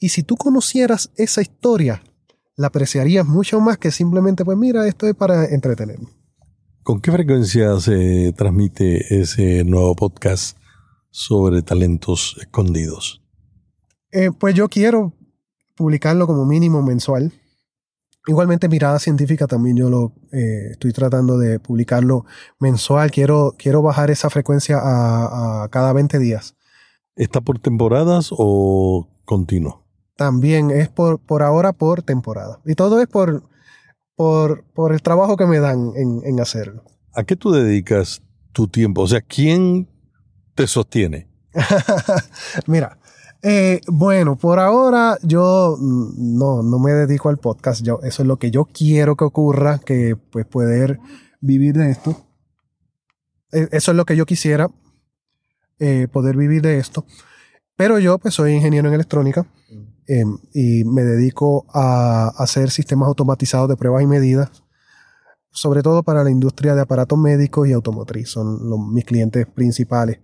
Y 0.01 0.09
si 0.11 0.23
tú 0.25 0.37
conocieras 0.37 1.11
esa 1.17 1.41
historia, 1.41 2.03
la 2.57 2.69
apreciarías 2.69 3.27
mucho 3.27 3.61
más 3.61 3.79
que 3.79 3.91
simplemente, 3.93 4.45
pues 4.45 4.59
mira, 4.59 4.87
esto 4.89 5.07
es 5.07 5.15
para 5.15 5.45
entretenerme. 5.47 6.09
¿Con 6.83 7.01
qué 7.01 7.13
frecuencia 7.13 7.79
se 7.81 8.33
transmite 8.37 9.21
ese 9.21 9.63
nuevo 9.65 9.95
podcast 9.95 10.57
sobre 11.11 11.63
talentos 11.63 12.37
escondidos? 12.41 13.23
Eh, 14.11 14.31
pues 14.37 14.55
yo 14.55 14.69
quiero 14.69 15.13
publicarlo 15.77 16.27
como 16.27 16.45
mínimo 16.47 16.83
mensual. 16.83 17.33
Igualmente 18.29 18.69
Mirada 18.69 18.99
Científica 18.99 19.47
también 19.47 19.79
yo 19.79 19.89
lo 19.89 20.13
eh, 20.33 20.73
estoy 20.73 20.93
tratando 20.93 21.39
de 21.39 21.59
publicarlo 21.59 22.27
mensual. 22.61 23.11
Quiero, 23.11 23.55
quiero 23.57 23.81
bajar 23.81 24.11
esa 24.11 24.29
frecuencia 24.29 24.79
a, 24.79 25.65
a 25.65 25.69
cada 25.71 25.95
20 25.95 26.19
días. 26.19 26.55
¿Está 27.17 27.41
por 27.41 27.59
temporadas 27.59 28.29
o 28.31 29.09
continuo? 29.25 29.87
También 30.15 30.71
es 30.71 30.91
por, 30.91 31.21
por 31.21 31.43
ahora 31.43 31.73
por 31.73 32.03
temporada. 32.03 32.61
Y 32.67 32.75
todo 32.75 33.01
es 33.01 33.09
por, 33.09 33.45
por, 34.15 34.63
por 34.75 34.93
el 34.93 35.01
trabajo 35.01 35.39
que 35.39 35.47
me 35.47 35.59
dan 35.59 35.93
en, 35.97 36.21
en 36.23 36.39
hacerlo. 36.39 36.85
¿A 37.15 37.25
qué 37.25 37.35
tú 37.35 37.51
dedicas 37.51 38.21
tu 38.53 38.69
tiempo? 38.69 39.01
O 39.01 39.09
sea, 39.09 39.23
¿quién 39.23 39.89
te 40.55 40.67
sostiene? 40.67 41.31
Mira, 42.67 42.99
eh, 43.43 43.81
bueno, 43.87 44.37
por 44.37 44.59
ahora 44.59 45.17
yo 45.23 45.77
mm, 45.79 46.37
no, 46.39 46.63
no 46.63 46.79
me 46.79 46.93
dedico 46.93 47.29
al 47.29 47.39
podcast. 47.39 47.83
Yo, 47.83 48.01
eso 48.03 48.23
es 48.23 48.27
lo 48.29 48.37
que 48.39 48.51
yo 48.51 48.65
quiero 48.67 49.17
que 49.17 49.25
ocurra, 49.25 49.79
que 49.79 50.17
pues 50.17 50.47
poder 50.47 50.99
vivir 51.41 51.75
de 51.77 51.91
esto. 51.91 52.17
Eh, 53.53 53.69
Eso 53.73 53.93
es 53.93 53.97
lo 53.97 54.05
que 54.05 54.17
yo 54.17 54.27
quisiera, 54.27 54.69
eh, 55.79 56.09
poder 56.13 56.37
vivir 56.37 56.63
de 56.63 56.79
esto. 56.79 57.05
Pero 57.77 57.99
yo 57.99 58.19
pues 58.19 58.35
soy 58.35 58.53
ingeniero 58.53 58.89
en 58.89 58.95
electrónica 58.95 59.47
eh, 60.09 60.25
y 60.53 60.85
me 60.85 61.03
dedico 61.03 61.65
a 61.73 62.29
hacer 62.37 62.71
sistemas 62.71 63.07
automatizados 63.07 63.69
de 63.69 63.77
pruebas 63.77 64.03
y 64.03 64.07
medidas, 64.07 64.51
sobre 65.53 65.83
todo 65.83 66.03
para 66.03 66.25
la 66.25 66.31
industria 66.31 66.75
de 66.75 66.81
aparatos 66.83 67.19
médicos 67.19 67.69
y 67.69 67.73
automotriz. 67.73 68.29
Son 68.31 68.69
los- 68.69 68.81
mis 68.81 69.05
clientes 69.05 69.47
principales. 69.47 70.19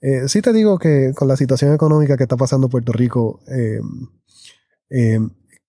Eh, 0.00 0.28
sí 0.28 0.42
te 0.42 0.52
digo 0.52 0.78
que 0.78 1.12
con 1.14 1.28
la 1.28 1.36
situación 1.36 1.74
económica 1.74 2.16
que 2.16 2.24
está 2.24 2.36
pasando 2.36 2.68
Puerto 2.68 2.92
Rico, 2.92 3.40
eh, 3.48 3.80
eh, 4.90 5.20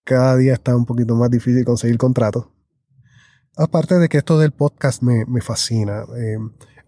cada 0.03 0.35
día 0.37 0.53
está 0.53 0.75
un 0.75 0.85
poquito 0.85 1.15
más 1.15 1.29
difícil 1.29 1.63
conseguir 1.65 1.97
contratos. 1.97 2.47
Aparte 3.55 3.95
de 3.95 4.09
que 4.09 4.17
esto 4.17 4.37
del 4.37 4.51
podcast 4.51 5.01
me, 5.01 5.25
me 5.25 5.41
fascina. 5.41 6.05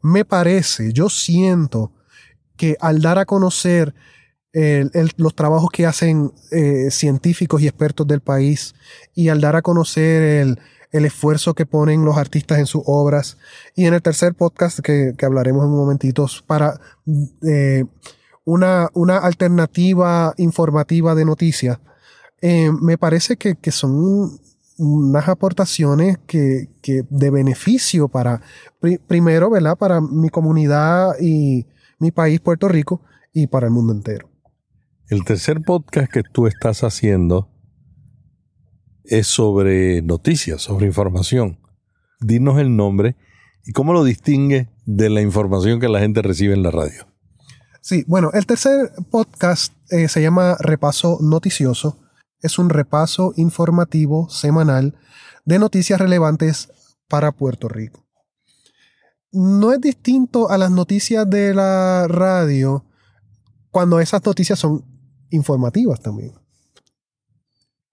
me 0.04 0.23
parece, 0.23 0.93
yo 0.93 1.10
siento 1.10 1.91
que 2.56 2.78
al 2.80 3.02
dar 3.02 3.17
a 3.17 3.25
conocer 3.25 3.95
los 5.17 5.36
trabajos 5.36 5.69
que 5.71 5.88
hacen 5.88 6.32
científicos 6.91 7.62
y 7.62 7.67
expertos 7.67 8.06
del 8.06 8.21
país 8.21 8.75
y 9.15 9.30
al 9.30 9.41
dar 9.41 9.56
a 9.56 9.63
conocer 9.63 10.21
el, 10.21 10.60
el 10.91 11.06
esfuerzo 11.06 11.54
que 11.54 11.65
ponen 11.65 12.04
los 12.04 12.17
artistas 12.17 12.60
en 12.60 12.65
sus 12.65 12.82
obras 12.86 13.38
y 13.75 13.86
en 13.86 13.93
el 13.93 14.02
tercer 14.02 14.34
podcast 14.34 14.80
que, 14.80 15.13
que 15.17 15.25
hablaremos 15.25 15.63
en 15.63 15.71
un 15.71 15.78
momentito 15.78 16.25
para 16.47 16.80
eh, 17.47 17.86
una, 18.45 18.89
una 18.93 19.17
alternativa 19.17 20.34
informativa 20.38 21.13
de 21.13 21.25
noticias, 21.25 21.80
eh, 22.41 22.71
me 22.82 22.97
parece 22.97 23.38
que, 23.38 23.56
que 23.56 23.71
son 23.71 24.39
unas 24.78 25.28
aportaciones 25.28 26.17
que, 26.25 26.69
que 26.82 27.04
de 27.10 27.30
beneficio 27.30 28.08
para, 28.08 28.41
pri- 28.80 28.97
primero, 28.97 29.49
¿verdad? 29.49 29.78
Para 29.78 29.99
mi 30.02 30.30
comunidad 30.30 31.19
y 31.19 31.67
mi 31.99 32.12
país, 32.12 32.39
Puerto 32.39 32.67
Rico, 32.69 33.02
y 33.34 33.47
para 33.47 33.67
el 33.67 33.73
mundo 33.73 33.93
entero. 33.93 34.30
El 35.10 35.23
tercer 35.25 35.62
podcast 35.62 36.12
que 36.12 36.23
tú 36.23 36.47
estás 36.47 36.84
haciendo 36.84 37.49
es 39.10 39.28
sobre 39.28 40.02
noticias, 40.02 40.62
sobre 40.62 40.86
información. 40.86 41.60
Dinos 42.22 42.60
el 42.60 42.76
nombre 42.76 43.15
y 43.65 43.74
cómo 43.74 43.93
lo 43.93 44.04
distingue 44.04 44.69
de 44.86 45.10
la 45.10 45.22
información 45.22 45.80
que 45.80 45.89
la 45.89 46.00
gente 46.00 46.22
recibe 46.22 46.54
en 46.54 46.63
la 46.63 46.72
radio. 46.72 47.08
Sí, 47.82 48.04
bueno, 48.08 48.30
el 48.34 48.45
tercer 48.45 48.91
podcast 49.10 49.74
eh, 49.89 50.08
se 50.08 50.22
llama 50.22 50.56
Repaso 50.60 51.17
Noticioso. 51.22 51.98
Es 52.41 52.60
un 52.60 52.69
repaso 52.69 53.34
informativo 53.36 54.30
semanal 54.30 54.95
de 55.45 55.60
noticias 55.60 56.00
relevantes 56.00 56.69
para 57.08 57.32
Puerto 57.32 57.67
Rico. 57.67 58.06
No 59.32 59.74
es 59.74 59.82
distinto 59.82 60.50
a 60.50 60.58
las 60.58 60.72
noticias 60.72 61.30
de 61.30 61.54
la 61.54 62.08
radio 62.08 62.86
cuando 63.72 64.00
esas 64.00 64.24
noticias 64.26 64.60
son 64.60 64.84
informativas 65.30 66.00
también. 66.02 66.34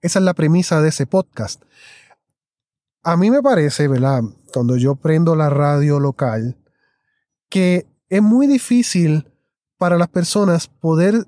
Esa 0.01 0.19
es 0.19 0.25
la 0.25 0.35
premisa 0.35 0.81
de 0.81 0.89
ese 0.91 1.07
podcast. 1.07 1.63
A 3.03 3.17
mí 3.17 3.31
me 3.31 3.43
parece, 3.43 3.89
¿verdad? 3.89 4.23
Cuando 4.53 4.77
yo 4.77 4.97
prendo 4.97 5.37
la 5.37 5.49
radio 5.51 6.01
local, 6.01 6.57
que 7.49 7.87
es 8.09 8.23
muy 8.23 8.47
difícil 8.47 9.29
para 9.79 9.97
las 9.97 10.09
personas 10.09 10.69
poder 10.69 11.27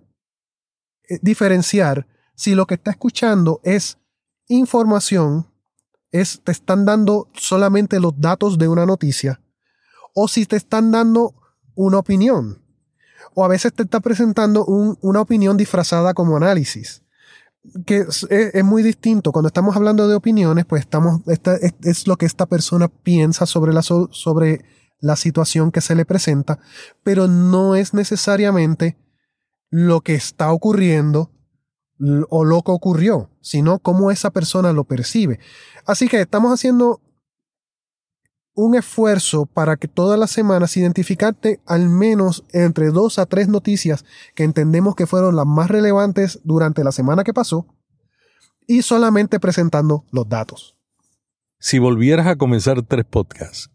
eh, 1.09 1.18
diferenciar 1.22 2.07
si 2.35 2.54
lo 2.54 2.66
que 2.66 2.74
está 2.74 2.90
escuchando 2.90 3.61
es 3.64 3.98
información, 4.48 5.46
es 6.11 6.40
te 6.42 6.52
están 6.52 6.85
dando 6.85 7.28
solamente 7.35 8.00
los 8.00 8.18
datos 8.20 8.59
de 8.59 8.68
una 8.68 8.87
noticia, 8.87 9.40
o 10.14 10.26
si 10.28 10.46
te 10.46 10.57
están 10.57 10.90
dando 10.90 11.35
una 11.74 11.98
opinión. 11.98 12.62
O 13.35 13.44
a 13.44 13.48
veces 13.48 13.72
te 13.72 13.83
está 13.83 14.00
presentando 14.00 14.64
un- 14.64 14.96
una 15.00 15.20
opinión 15.20 15.57
disfrazada 15.57 16.14
como 16.14 16.37
análisis. 16.37 17.02
Que 17.87 17.98
es, 17.98 18.26
es- 18.31 18.64
muy 18.64 18.83
distinto. 18.83 19.33
Cuando 19.33 19.48
estamos 19.48 19.76
hablando 19.76 20.09
de 20.09 20.14
opiniones, 20.14 20.64
pues 20.66 20.81
estamos, 20.81 21.20
esta- 21.26 21.57
es, 21.57 21.74
es 21.83 22.07
lo 22.07 22.16
que 22.16 22.26
esta 22.26 22.46
persona 22.46 22.88
piensa 22.88 23.46
sobre 23.46 23.72
la, 23.72 23.83
so- 23.83 24.09
sobre 24.12 24.64
la 25.00 25.16
situación 25.16 25.70
que 25.70 25.81
se 25.81 25.94
le 25.94 26.04
presenta, 26.04 26.59
pero 27.04 27.28
no 27.28 27.76
es 27.76 27.94
necesariamente 27.94 28.96
lo 29.70 30.00
que 30.00 30.14
está 30.14 30.50
ocurriendo 30.52 31.31
o 32.31 32.44
lo 32.44 32.62
que 32.62 32.70
ocurrió, 32.72 33.31
sino 33.40 33.78
cómo 33.81 34.11
esa 34.11 34.31
persona 34.31 34.72
lo 34.72 34.85
percibe. 34.85 35.40
Así 35.85 36.09
que 36.09 36.20
estamos 36.20 36.52
haciendo 36.52 37.00
un 38.61 38.75
esfuerzo 38.75 39.47
para 39.47 39.77
que 39.77 39.87
todas 39.87 40.18
las 40.18 40.33
semanas 40.33 40.77
identificarte 40.77 41.61
al 41.64 41.88
menos 41.88 42.44
entre 42.53 42.90
dos 42.90 43.21
a 43.21 43.27
tres 43.27 43.47
noticias 43.49 44.05
que 44.35 44.42
entendemos 44.42 44.97
que 44.97 45.07
fueron 45.07 45.37
las 45.37 45.47
más 45.47 45.68
relevantes 45.71 46.40
durante 46.42 46.83
la 46.83 46.90
semana 46.90 47.23
que 47.23 47.33
pasó 47.33 47.66
y 48.66 48.83
solamente 48.83 49.38
presentando 49.38 50.05
los 50.11 50.29
datos. 50.29 50.77
Si 51.61 51.79
volvieras 51.79 52.27
a 52.27 52.35
comenzar 52.37 52.83
tres 52.83 53.05
podcasts, 53.05 53.71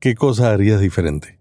¿qué 0.00 0.14
cosas 0.14 0.46
harías 0.46 0.80
diferente? 0.80 1.40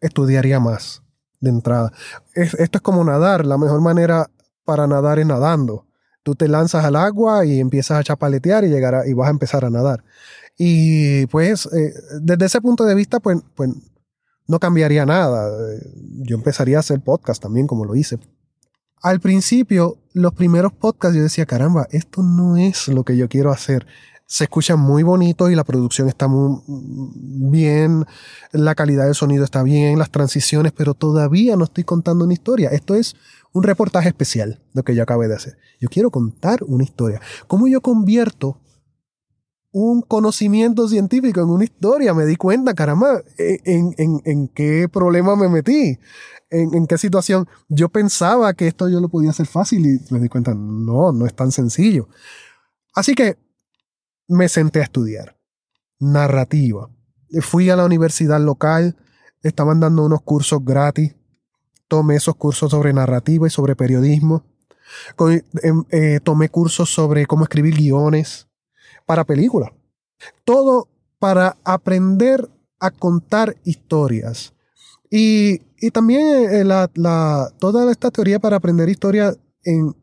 estudiaría 0.00 0.60
más 0.60 1.02
de 1.40 1.50
entrada. 1.50 1.92
Es- 2.34 2.54
esto 2.54 2.78
es 2.78 2.82
como 2.82 3.02
nadar. 3.02 3.44
La 3.44 3.58
mejor 3.58 3.80
manera 3.80 4.30
para 4.64 4.86
nadar 4.86 5.18
es 5.18 5.26
nadando. 5.26 5.86
Tú 6.22 6.36
te 6.36 6.46
lanzas 6.46 6.84
al 6.84 6.94
agua 6.94 7.44
y 7.44 7.58
empiezas 7.58 7.98
a 7.98 8.04
chapaletear 8.04 8.62
y, 8.64 8.68
llegar 8.68 8.94
a- 8.94 9.08
y 9.08 9.12
vas 9.14 9.26
a 9.26 9.30
empezar 9.32 9.64
a 9.64 9.70
nadar. 9.70 10.04
Y 10.58 11.26
pues, 11.26 11.66
eh, 11.66 11.94
desde 12.20 12.46
ese 12.46 12.60
punto 12.60 12.84
de 12.84 12.96
vista, 12.96 13.20
pues, 13.20 13.38
pues 13.54 13.70
no 14.48 14.58
cambiaría 14.58 15.06
nada. 15.06 15.48
Yo 16.22 16.36
empezaría 16.36 16.78
a 16.78 16.80
hacer 16.80 17.00
podcast 17.00 17.40
también, 17.40 17.68
como 17.68 17.84
lo 17.84 17.94
hice. 17.94 18.18
Al 19.00 19.20
principio, 19.20 19.98
los 20.12 20.34
primeros 20.34 20.72
podcasts, 20.72 21.16
yo 21.16 21.22
decía, 21.22 21.46
caramba, 21.46 21.86
esto 21.92 22.22
no 22.24 22.56
es 22.56 22.88
lo 22.88 23.04
que 23.04 23.16
yo 23.16 23.28
quiero 23.28 23.52
hacer. 23.52 23.86
Se 24.26 24.44
escucha 24.44 24.76
muy 24.76 25.04
bonito 25.04 25.48
y 25.48 25.54
la 25.54 25.64
producción 25.64 26.08
está 26.08 26.26
muy 26.26 26.60
mm, 26.66 27.50
bien, 27.50 28.04
la 28.52 28.74
calidad 28.74 29.04
del 29.04 29.14
sonido 29.14 29.44
está 29.44 29.62
bien, 29.62 29.98
las 29.98 30.10
transiciones, 30.10 30.72
pero 30.72 30.92
todavía 30.94 31.56
no 31.56 31.64
estoy 31.64 31.84
contando 31.84 32.24
una 32.24 32.34
historia. 32.34 32.70
Esto 32.70 32.94
es 32.96 33.14
un 33.52 33.62
reportaje 33.62 34.08
especial, 34.08 34.60
lo 34.74 34.82
que 34.82 34.94
yo 34.94 35.04
acabé 35.04 35.28
de 35.28 35.36
hacer. 35.36 35.56
Yo 35.80 35.88
quiero 35.88 36.10
contar 36.10 36.64
una 36.66 36.84
historia. 36.84 37.20
¿Cómo 37.46 37.68
yo 37.68 37.80
convierto 37.80 38.58
un 39.80 40.02
conocimiento 40.02 40.88
científico 40.88 41.40
en 41.40 41.48
una 41.50 41.64
historia? 41.64 42.14
Me 42.14 42.26
di 42.26 42.36
cuenta, 42.36 42.74
caramba, 42.74 43.22
en, 43.36 43.94
en- 44.24 44.48
qué 44.48 44.88
problema 44.88 45.36
me 45.36 45.48
metí, 45.48 45.98
en, 46.50 46.74
en 46.74 46.86
qué 46.86 46.98
situación. 46.98 47.46
Yo 47.68 47.88
pensaba 47.88 48.52
que 48.54 48.66
esto 48.66 48.88
yo 48.88 49.00
lo 49.00 49.08
podía 49.08 49.30
hacer 49.30 49.46
fácil 49.46 49.86
y 49.86 50.12
me 50.12 50.18
di 50.20 50.28
cuenta, 50.28 50.54
no, 50.54 51.12
no 51.12 51.26
es 51.26 51.34
tan 51.34 51.52
sencillo. 51.52 52.08
Así 52.94 53.14
que 53.14 53.36
me 54.26 54.48
senté 54.48 54.80
a 54.80 54.84
estudiar 54.84 55.36
narrativa. 56.00 56.90
Fui 57.40 57.68
a 57.70 57.76
la 57.76 57.84
universidad 57.84 58.40
local, 58.40 58.96
estaban 59.42 59.80
dando 59.80 60.04
unos 60.04 60.22
cursos 60.22 60.64
gratis 60.64 61.14
tomé 61.88 62.16
esos 62.16 62.36
cursos 62.36 62.70
sobre 62.70 62.92
narrativa 62.92 63.46
y 63.46 63.50
sobre 63.50 63.74
periodismo. 63.74 64.44
Em, 65.62 65.84
eh, 65.90 66.20
tomé 66.22 66.48
cursos 66.48 66.90
sobre 66.90 67.26
cómo 67.26 67.44
escribir 67.44 67.74
guiones 67.76 68.47
para 69.08 69.24
películas. 69.24 69.70
Todo 70.44 70.86
para 71.18 71.56
aprender 71.64 72.46
a 72.78 72.90
contar 72.90 73.56
historias. 73.64 74.52
Y, 75.10 75.60
también 75.92 76.50
eh, 76.50 76.64
la, 76.64 77.50
toda 77.58 77.90
esta 77.90 78.10
teoría 78.10 78.38
para 78.38 78.56
aprender 78.56 78.90
historia 78.90 79.32
en, 79.64 79.96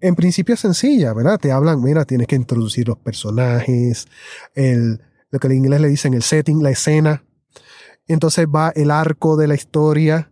en 0.00 0.14
principio 0.14 0.54
es 0.54 0.60
sencilla, 0.60 1.12
¿verdad? 1.14 1.40
Te 1.40 1.50
hablan, 1.50 1.82
mira, 1.82 2.04
tienes 2.04 2.28
que 2.28 2.36
introducir 2.36 2.86
los 2.86 2.98
personajes, 2.98 4.06
el, 4.54 5.00
lo 5.30 5.40
que 5.40 5.48
en 5.48 5.54
inglés 5.54 5.80
le 5.80 5.88
dicen 5.88 6.14
el 6.14 6.22
setting, 6.22 6.62
la 6.62 6.70
escena. 6.70 7.24
Entonces 8.06 8.46
va 8.46 8.70
el 8.76 8.92
arco 8.92 9.36
de 9.36 9.48
la 9.48 9.56
historia 9.56 10.30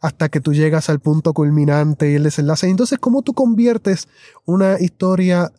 hasta 0.00 0.30
que 0.30 0.40
tú 0.40 0.54
llegas 0.54 0.88
al 0.88 1.00
punto 1.00 1.34
culminante 1.34 2.10
y 2.10 2.14
el 2.14 2.22
desenlace. 2.22 2.66
Entonces, 2.66 2.98
¿cómo 2.98 3.20
tú 3.20 3.34
conviertes 3.34 4.08
una 4.46 4.80
historia 4.80 5.52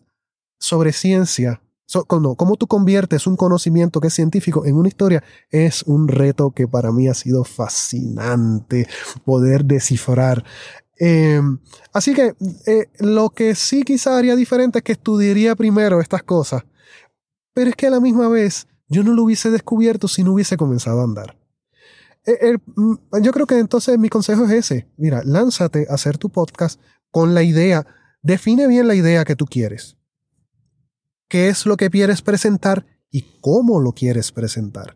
sobre 0.66 0.94
ciencia? 0.94 1.62
¿Cómo 2.08 2.56
tú 2.56 2.66
conviertes 2.66 3.28
un 3.28 3.38
conocimiento 3.38 4.02
que 4.02 4.08
es 4.08 4.14
científico 4.14 4.66
en 4.66 4.76
una 4.76 4.88
historia? 4.88 5.24
Es 5.52 5.84
un 5.84 6.08
reto 6.08 6.50
que 6.50 6.68
para 6.68 6.92
mí 6.92 7.08
ha 7.08 7.14
sido 7.14 7.44
fascinante 7.44 8.88
poder 9.24 9.64
descifrar. 9.66 10.44
Em, 10.98 11.60
así 11.94 12.16
que 12.16 12.34
eh, 12.66 12.88
lo 13.00 13.30
que 13.30 13.54
sí 13.54 13.84
quizá 13.84 14.18
haría 14.18 14.36
diferente 14.36 14.80
es 14.80 14.84
que 14.84 14.94
estudiaría 14.94 15.56
primero 15.56 16.02
estas 16.02 16.24
cosas, 16.24 16.64
pero 17.54 17.70
es 17.70 17.76
que 17.76 17.88
a 17.88 17.92
la 17.92 18.00
misma 18.00 18.28
vez 18.30 18.68
yo 18.88 19.04
no 19.04 19.14
lo 19.14 19.24
hubiese 19.24 19.52
descubierto 19.52 20.08
si 20.08 20.24
no 20.24 20.34
hubiese 20.34 20.58
comenzado 20.58 21.02
a 21.02 21.04
andar. 21.04 21.38
E, 22.26 22.58
mm, 22.76 22.96
yo 23.22 23.32
creo 23.32 23.46
que 23.46 23.60
entonces 23.60 24.00
mi 24.00 24.10
consejo 24.10 24.46
es 24.46 24.52
ese. 24.52 24.88
Mira, 24.98 25.22
lánzate 25.24 25.86
a 25.88 25.94
hacer 25.94 26.18
tu 26.18 26.30
podcast 26.30 26.82
con 27.12 27.36
la 27.36 27.44
idea, 27.44 27.86
define 28.24 28.68
bien 28.68 28.88
la 28.88 28.96
idea 28.96 29.24
que 29.26 29.36
tú 29.36 29.46
quieres. 29.46 29.98
¿Qué 31.28 31.50
es 31.50 31.66
lo 31.66 31.76
que 31.76 31.90
quieres 31.90 32.22
presentar 32.22 32.86
y 33.10 33.40
cómo 33.42 33.80
lo 33.80 33.94
quieres 33.94 34.32
presentar? 34.32 34.96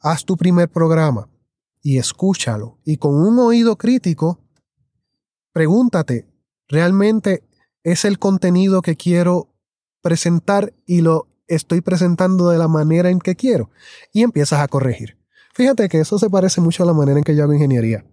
Haz 0.00 0.24
tu 0.24 0.36
primer 0.36 0.68
programa 0.68 1.28
y 1.82 1.98
escúchalo. 1.98 2.78
Y 2.84 2.98
con 2.98 3.16
un 3.16 3.38
oído 3.40 3.76
crítico, 3.76 4.40
pregúntate, 5.52 6.28
¿realmente 6.68 7.42
es 7.82 8.04
el 8.04 8.18
contenido 8.18 8.80
que 8.80 8.96
quiero 8.96 9.54
presentar 10.02 10.72
y 10.86 11.00
lo 11.00 11.26
estoy 11.48 11.80
presentando 11.80 12.50
de 12.50 12.58
la 12.58 12.68
manera 12.68 13.10
en 13.10 13.18
que 13.18 13.34
quiero? 13.34 13.70
Y 14.12 14.22
empiezas 14.22 14.60
a 14.60 14.68
corregir. 14.68 15.18
Fíjate 15.52 15.88
que 15.88 15.98
eso 15.98 16.18
se 16.20 16.30
parece 16.30 16.60
mucho 16.60 16.84
a 16.84 16.86
la 16.86 16.92
manera 16.92 17.18
en 17.18 17.24
que 17.24 17.34
yo 17.34 17.42
hago 17.42 17.54
ingeniería. 17.54 18.04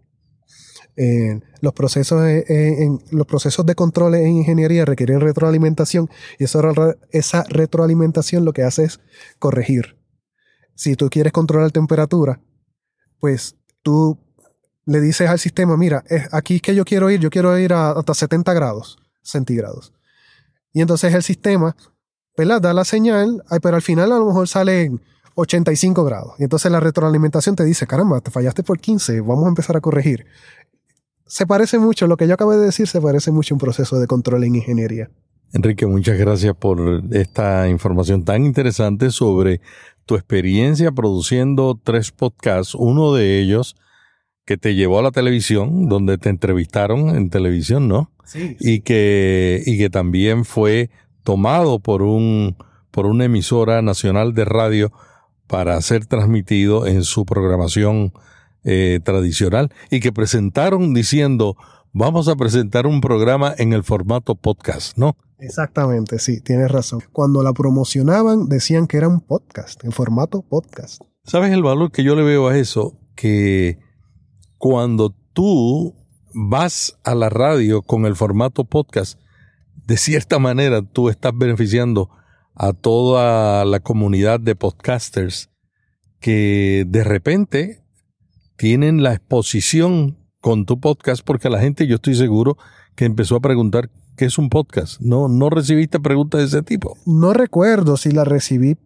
Los, 1.61 1.73
procesos, 1.73 2.23
en, 2.25 2.99
los 3.11 3.27
procesos 3.27 3.65
de 3.65 3.75
control 3.75 4.15
en 4.15 4.27
ingeniería 4.27 4.85
requieren 4.85 5.19
retroalimentación 5.19 6.09
y 6.39 6.45
esa 6.45 7.43
retroalimentación 7.49 8.45
lo 8.45 8.53
que 8.53 8.63
hace 8.63 8.85
es 8.85 8.99
corregir. 9.39 9.97
Si 10.75 10.95
tú 10.95 11.09
quieres 11.09 11.33
controlar 11.33 11.71
temperatura, 11.71 12.41
pues 13.19 13.55
tú 13.81 14.17
le 14.85 15.01
dices 15.01 15.29
al 15.29 15.39
sistema, 15.39 15.77
mira, 15.77 16.03
aquí 16.31 16.55
es 16.55 16.61
que 16.61 16.75
yo 16.75 16.85
quiero 16.85 17.09
ir, 17.09 17.19
yo 17.19 17.29
quiero 17.29 17.57
ir 17.57 17.73
a, 17.73 17.91
hasta 17.91 18.13
70 18.13 18.53
grados 18.53 18.97
centígrados. 19.21 19.93
Y 20.71 20.81
entonces 20.81 21.13
el 21.13 21.23
sistema, 21.23 21.75
¿verdad? 22.37 22.61
Da 22.61 22.73
la 22.73 22.85
señal, 22.85 23.43
pero 23.61 23.75
al 23.75 23.81
final 23.81 24.11
a 24.11 24.19
lo 24.19 24.27
mejor 24.27 24.47
sale 24.47 24.91
85 25.35 26.03
grados. 26.03 26.33
Y 26.39 26.43
entonces 26.43 26.71
la 26.71 26.79
retroalimentación 26.79 27.55
te 27.55 27.63
dice, 27.63 27.87
caramba, 27.87 28.21
te 28.21 28.31
fallaste 28.31 28.63
por 28.63 28.79
15, 28.79 29.21
vamos 29.21 29.45
a 29.45 29.49
empezar 29.49 29.77
a 29.77 29.81
corregir. 29.81 30.25
Se 31.25 31.47
parece 31.47 31.79
mucho, 31.79 32.07
lo 32.07 32.17
que 32.17 32.27
yo 32.27 32.35
acabo 32.35 32.51
de 32.51 32.65
decir 32.65 32.87
se 32.87 33.01
parece 33.01 33.31
mucho 33.31 33.53
a 33.53 33.55
un 33.55 33.59
proceso 33.59 33.99
de 33.99 34.07
control 34.07 34.43
en 34.43 34.55
ingeniería. 34.55 35.09
Enrique, 35.53 35.85
muchas 35.85 36.17
gracias 36.17 36.55
por 36.55 37.03
esta 37.11 37.69
información 37.69 38.23
tan 38.23 38.45
interesante 38.45 39.09
sobre 39.09 39.61
tu 40.05 40.15
experiencia 40.15 40.91
produciendo 40.91 41.79
tres 41.81 42.11
podcasts, 42.11 42.75
uno 42.75 43.13
de 43.13 43.39
ellos 43.39 43.75
que 44.45 44.57
te 44.57 44.75
llevó 44.75 44.99
a 44.99 45.01
la 45.01 45.11
televisión, 45.11 45.89
donde 45.89 46.17
te 46.17 46.29
entrevistaron 46.29 47.15
en 47.15 47.29
televisión, 47.29 47.87
¿no? 47.87 48.11
Sí. 48.25 48.57
Y, 48.59 48.81
que, 48.81 49.63
y 49.65 49.77
que 49.77 49.89
también 49.89 50.45
fue 50.45 50.91
tomado 51.23 51.79
por, 51.79 52.03
un, 52.03 52.55
por 52.91 53.07
una 53.07 53.25
emisora 53.25 53.81
nacional 53.81 54.33
de 54.35 54.45
radio 54.45 54.91
para 55.47 55.81
ser 55.81 56.05
transmitido 56.05 56.85
en 56.85 57.03
su 57.03 57.25
programación 57.25 58.13
eh, 58.67 58.99
tradicional 59.03 59.71
y 59.91 59.99
que 59.99 60.11
presentaron 60.11 60.93
diciendo, 60.93 61.55
vamos 61.93 62.27
a 62.27 62.35
presentar 62.35 62.87
un 62.87 62.99
programa 62.99 63.53
en 63.57 63.73
el 63.73 63.83
formato 63.83 64.33
podcast, 64.33 64.97
¿no? 64.97 65.15
Exactamente, 65.37 66.17
sí, 66.17 66.41
tienes 66.41 66.71
razón. 66.71 67.01
Cuando 67.11 67.43
la 67.43 67.53
promocionaban 67.53 68.49
decían 68.49 68.87
que 68.87 68.97
era 68.97 69.07
un 69.07 69.21
podcast, 69.21 69.83
en 69.83 69.91
formato 69.91 70.41
podcast. 70.41 70.99
¿Sabes 71.23 71.51
el 71.51 71.61
valor 71.61 71.91
que 71.91 72.03
yo 72.03 72.15
le 72.15 72.23
veo 72.23 72.47
a 72.47 72.57
eso? 72.57 72.97
Que 73.15 73.77
cuando 74.57 75.15
tú 75.33 75.93
vas 76.33 76.97
a 77.03 77.13
la 77.13 77.29
radio 77.29 77.83
con 77.83 78.07
el 78.07 78.15
formato 78.15 78.65
podcast, 78.65 79.19
de 79.75 79.97
cierta 79.97 80.39
manera 80.39 80.81
tú 80.81 81.09
estás 81.09 81.33
beneficiando 81.37 82.09
a 82.55 82.73
toda 82.73 83.63
la 83.63 83.79
comunidad 83.79 84.39
de 84.39 84.55
podcasters 84.55 85.51
que 86.19 86.85
de 86.87 87.03
repente 87.03 87.84
tienen 88.57 89.03
la 89.03 89.13
exposición 89.13 90.17
con 90.41 90.65
tu 90.65 90.79
podcast 90.79 91.23
porque 91.25 91.49
la 91.49 91.59
gente 91.59 91.87
yo 91.87 91.95
estoy 91.95 92.15
seguro 92.15 92.57
que 92.95 93.05
empezó 93.05 93.35
a 93.35 93.39
preguntar 93.39 93.89
qué 94.15 94.25
es 94.25 94.37
un 94.37 94.49
podcast. 94.49 94.99
No, 95.01 95.27
no 95.27 95.49
recibiste 95.49 95.99
preguntas 95.99 96.39
de 96.39 96.47
ese 96.47 96.61
tipo. 96.61 96.97
No 97.05 97.33
recuerdo 97.33 97.97
si 97.97 98.11
la 98.11 98.23
recibí 98.23 98.77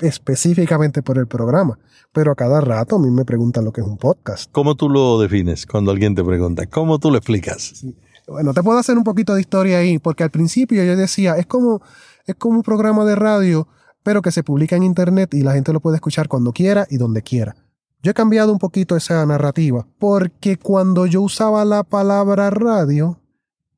específicamente 0.00 1.02
por 1.02 1.18
el 1.18 1.26
programa, 1.26 1.78
pero 2.12 2.32
a 2.32 2.34
cada 2.34 2.60
rato 2.60 2.96
a 2.96 2.98
mí 2.98 3.10
me 3.10 3.24
preguntan 3.24 3.64
lo 3.64 3.72
que 3.72 3.82
es 3.82 3.86
un 3.86 3.98
podcast. 3.98 4.50
¿Cómo 4.52 4.74
tú 4.74 4.88
lo 4.88 5.20
defines 5.20 5.66
cuando 5.66 5.90
alguien 5.90 6.14
te 6.14 6.24
pregunta? 6.24 6.66
¿Cómo 6.66 6.98
tú 6.98 7.10
lo 7.10 7.18
explicas? 7.18 7.84
Bueno, 8.26 8.54
te 8.54 8.62
puedo 8.62 8.78
hacer 8.78 8.96
un 8.96 9.04
poquito 9.04 9.34
de 9.34 9.40
historia 9.40 9.78
ahí, 9.78 9.98
porque 9.98 10.24
al 10.24 10.30
principio 10.30 10.82
yo 10.84 10.96
decía, 10.96 11.36
es 11.36 11.46
como, 11.46 11.82
es 12.26 12.34
como 12.36 12.56
un 12.56 12.62
programa 12.62 13.04
de 13.04 13.14
radio, 13.14 13.68
pero 14.02 14.22
que 14.22 14.32
se 14.32 14.42
publica 14.42 14.76
en 14.76 14.82
internet 14.82 15.34
y 15.34 15.42
la 15.42 15.52
gente 15.52 15.72
lo 15.72 15.80
puede 15.80 15.96
escuchar 15.96 16.28
cuando 16.28 16.52
quiera 16.52 16.86
y 16.88 16.96
donde 16.96 17.22
quiera. 17.22 17.56
Yo 18.02 18.10
he 18.10 18.14
cambiado 18.14 18.52
un 18.52 18.58
poquito 18.58 18.96
esa 18.96 19.24
narrativa, 19.26 19.86
porque 20.00 20.56
cuando 20.56 21.06
yo 21.06 21.22
usaba 21.22 21.64
la 21.64 21.84
palabra 21.84 22.50
radio, 22.50 23.20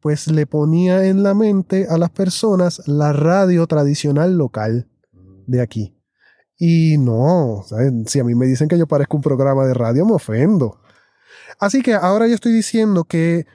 pues 0.00 0.28
le 0.28 0.46
ponía 0.46 1.04
en 1.04 1.22
la 1.22 1.34
mente 1.34 1.86
a 1.90 1.98
las 1.98 2.08
personas 2.08 2.80
la 2.86 3.12
radio 3.12 3.66
tradicional 3.66 4.38
local 4.38 4.88
de 5.46 5.60
aquí. 5.60 5.94
Y 6.56 6.96
no, 6.96 7.66
si 8.06 8.18
a 8.18 8.24
mí 8.24 8.34
me 8.34 8.46
dicen 8.46 8.66
que 8.66 8.78
yo 8.78 8.86
parezco 8.86 9.18
un 9.18 9.22
programa 9.22 9.66
de 9.66 9.74
radio, 9.74 10.06
me 10.06 10.14
ofendo. 10.14 10.80
Así 11.58 11.82
que 11.82 11.92
ahora 11.92 12.26
yo 12.26 12.34
estoy 12.34 12.52
diciendo 12.52 13.04
que, 13.04 13.46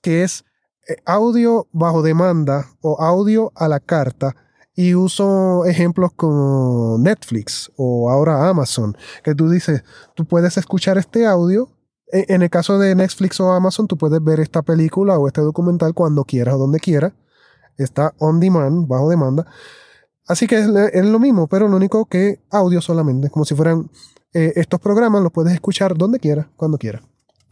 que 0.00 0.22
es 0.22 0.46
eh, 0.88 0.96
audio 1.04 1.68
bajo 1.70 2.02
demanda 2.02 2.70
o 2.80 2.98
audio 2.98 3.52
a 3.54 3.68
la 3.68 3.78
carta 3.78 4.36
y 4.74 4.94
uso 4.94 5.64
ejemplos 5.66 6.10
como 6.16 6.96
Netflix 6.98 7.70
o 7.76 8.10
ahora 8.10 8.48
Amazon, 8.48 8.96
que 9.22 9.34
tú 9.34 9.48
dices, 9.48 9.84
tú 10.14 10.24
puedes 10.24 10.56
escuchar 10.56 10.98
este 10.98 11.26
audio. 11.26 11.70
E, 12.12 12.26
en 12.28 12.42
el 12.42 12.50
caso 12.50 12.78
de 12.78 12.94
Netflix 12.94 13.40
o 13.40 13.52
Amazon, 13.52 13.86
tú 13.86 13.96
puedes 13.96 14.22
ver 14.22 14.40
esta 14.40 14.62
película 14.62 15.18
o 15.18 15.26
este 15.28 15.40
documental 15.40 15.94
cuando 15.94 16.24
quieras 16.24 16.56
o 16.56 16.58
donde 16.58 16.80
quieras. 16.80 17.12
Está 17.76 18.14
on 18.18 18.40
demand, 18.40 18.86
bajo 18.86 19.08
demanda. 19.08 19.46
Así 20.26 20.46
que 20.46 20.58
es, 20.58 21.04
lo 21.04 21.18
mismo, 21.18 21.48
pero 21.48 21.68
lo 21.68 21.76
único 21.76 22.06
que 22.06 22.40
audio 22.50 22.80
solamente, 22.80 23.30
como 23.30 23.44
si 23.44 23.54
fueran 23.54 23.90
eh, 24.32 24.54
estos 24.56 24.80
programas, 24.80 25.22
los 25.22 25.32
puedes 25.32 25.52
escuchar 25.52 25.96
donde 25.96 26.18
quieras, 26.18 26.46
cuando 26.56 26.78
quieras. 26.78 27.02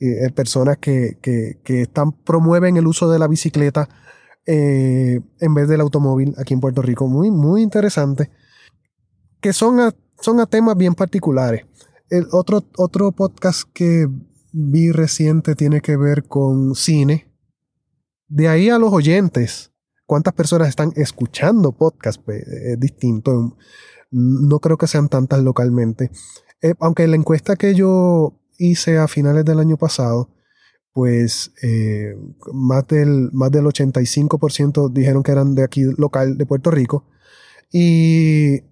Eh, 0.00 0.30
personas 0.30 0.78
que, 0.78 1.18
que, 1.20 1.58
que 1.64 1.82
están, 1.82 2.12
promueven 2.12 2.76
el 2.76 2.86
uso 2.86 3.10
de 3.10 3.18
la 3.18 3.26
bicicleta 3.26 3.88
eh, 4.50 5.20
en 5.40 5.52
vez 5.52 5.68
del 5.68 5.82
automóvil 5.82 6.34
aquí 6.38 6.54
en 6.54 6.60
Puerto 6.60 6.80
Rico. 6.80 7.06
Muy, 7.06 7.30
muy 7.30 7.62
interesante. 7.62 8.30
Que 9.42 9.52
son 9.52 9.78
a, 9.78 9.94
son 10.20 10.40
a 10.40 10.46
temas 10.46 10.74
bien 10.74 10.94
particulares. 10.94 11.66
El 12.08 12.26
otro, 12.32 12.64
otro 12.78 13.12
podcast 13.12 13.68
que 13.74 14.08
vi 14.52 14.90
reciente 14.90 15.54
tiene 15.54 15.82
que 15.82 15.98
ver 15.98 16.24
con 16.24 16.74
cine. 16.74 17.30
De 18.26 18.48
ahí 18.48 18.70
a 18.70 18.78
los 18.78 18.90
oyentes, 18.90 19.70
cuántas 20.06 20.32
personas 20.32 20.68
están 20.68 20.94
escuchando 20.96 21.72
podcast, 21.72 22.18
pues, 22.24 22.42
es 22.46 22.80
distinto. 22.80 23.54
No 24.10 24.60
creo 24.60 24.78
que 24.78 24.86
sean 24.86 25.10
tantas 25.10 25.42
localmente. 25.42 26.10
Eh, 26.62 26.72
aunque 26.80 27.06
la 27.06 27.16
encuesta 27.16 27.56
que 27.56 27.74
yo 27.74 28.40
hice 28.56 28.96
a 28.96 29.08
finales 29.08 29.44
del 29.44 29.60
año 29.60 29.76
pasado, 29.76 30.30
pues 30.98 31.52
eh, 31.62 32.18
más, 32.52 32.88
del, 32.88 33.30
más 33.32 33.52
del 33.52 33.66
85% 33.66 34.92
dijeron 34.92 35.22
que 35.22 35.30
eran 35.30 35.54
de 35.54 35.62
aquí 35.62 35.84
local, 35.96 36.36
de 36.36 36.44
Puerto 36.44 36.72
Rico. 36.72 37.04
Y... 37.70 38.62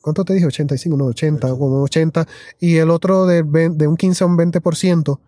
¿Cuánto 0.00 0.24
te 0.24 0.32
dije? 0.32 0.46
85, 0.46 0.96
no, 0.96 1.04
80, 1.04 1.50
como 1.50 1.82
80. 1.82 2.26
Y 2.60 2.76
el 2.76 2.88
otro 2.88 3.26
de, 3.26 3.42
de 3.42 3.86
un 3.86 3.98
15 3.98 4.24
a 4.24 4.26
un 4.26 4.38
20% 4.38 5.20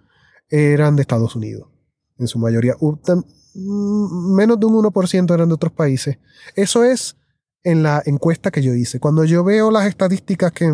eran 0.49 0.97
de 0.97 1.03
Estados 1.03 1.37
Unidos, 1.37 1.69
en 2.17 2.29
su 2.29 2.39
mayoría. 2.39 2.75
Mm, 2.81 4.35
Menos 4.35 4.59
de 4.59 4.65
un 4.65 4.83
1% 4.83 5.35
eran 5.35 5.49
de 5.49 5.55
otros 5.55 5.75
países. 5.75 6.17
Eso 6.57 6.83
es 6.83 7.19
en 7.63 7.83
la 7.83 8.03
encuesta 8.07 8.51
que 8.51 8.63
yo 8.63 8.73
hice. 8.73 9.01
Cuando 9.01 9.27
yo 9.27 9.45
veo 9.45 9.71
las 9.71 9.85
estadísticas 9.85 10.51
que, 10.53 10.73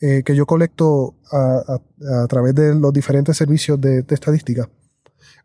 eh, 0.00 0.22
que 0.24 0.34
yo 0.36 0.46
colecto 0.46 1.16
a, 1.32 1.78
través 2.28 2.54
de 2.54 2.74
los 2.74 2.92
diferentes 2.92 3.36
servicios 3.36 3.80
de, 3.80 4.04
estadística, 4.08 4.68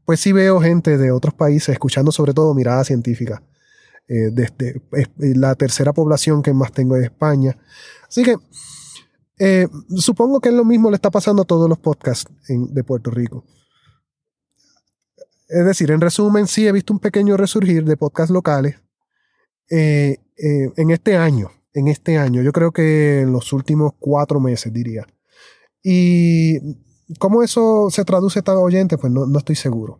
pues 0.06 0.20
sí 0.20 0.32
veo 0.32 0.60
gente 0.62 0.97
de 0.97 1.12
otros 1.12 1.34
países 1.34 1.70
escuchando 1.70 2.12
sobre 2.12 2.34
todo 2.34 2.54
mirada 2.54 2.84
científica. 2.84 3.41
Eh, 4.08 4.30
desde, 4.32 4.82
es- 4.91 5.10
la 5.18 5.56
tercera 5.56 5.93
población 5.93 6.41
que 6.43 6.54
más 6.54 6.72
tengo 6.72 6.95
es 6.97 7.06
España. 7.06 7.58
Así 8.08 8.24
que 8.24 8.36
eh, 9.39 9.68
supongo 9.95 10.39
que 10.39 10.49
es 10.49 10.56
lo 10.56 10.66
mismo 10.66 10.89
le 10.89 10.95
está 10.95 11.10
pasando 11.10 11.41
a 11.41 11.45
todos 11.45 11.68
los 11.68 11.80
podcasts 11.80 12.32
de 12.47 12.84
Puerto 12.84 13.10
Rico. 13.12 13.45
Es 15.47 15.66
decir, 15.66 15.91
en 15.91 16.01
resumen, 16.01 16.47
sí 16.47 16.68
he 16.68 16.72
visto 16.72 16.93
un 16.93 16.99
pequeño 16.99 17.38
resurgir 17.38 17.84
de 17.86 17.97
podcasts 17.97 18.32
locales 18.32 18.76
eh, 19.70 20.18
eh, 20.38 20.72
en 20.76 20.91
este 20.91 21.16
año. 21.18 21.51
En 21.74 21.88
este 21.88 22.17
año, 22.17 22.41
yo 22.41 22.51
creo 22.51 22.71
que 22.71 23.21
en 23.21 23.32
los 23.32 23.51
últimos 23.51 23.93
cuatro 23.99 24.39
meses, 24.39 24.71
diría. 24.71 25.07
Y 25.82 26.59
cómo 27.19 27.43
eso 27.43 27.89
se 27.89 28.05
traduce 28.05 28.41
a 28.45 28.53
oyentes, 28.53 28.99
pues 28.99 29.11
no, 29.11 29.26
no 29.26 29.39
estoy 29.39 29.55
seguro. 29.55 29.99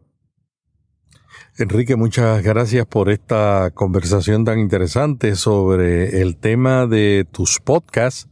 Enrique, 1.58 1.96
muchas 1.96 2.42
gracias 2.44 2.86
por 2.88 3.10
esta 3.10 3.70
conversación 3.76 4.44
tan 4.44 4.58
interesante 4.60 5.36
sobre 5.36 6.22
el 6.22 6.38
tema 6.38 6.88
de 6.88 7.28
tus 7.32 7.60
podcasts, 7.60 8.28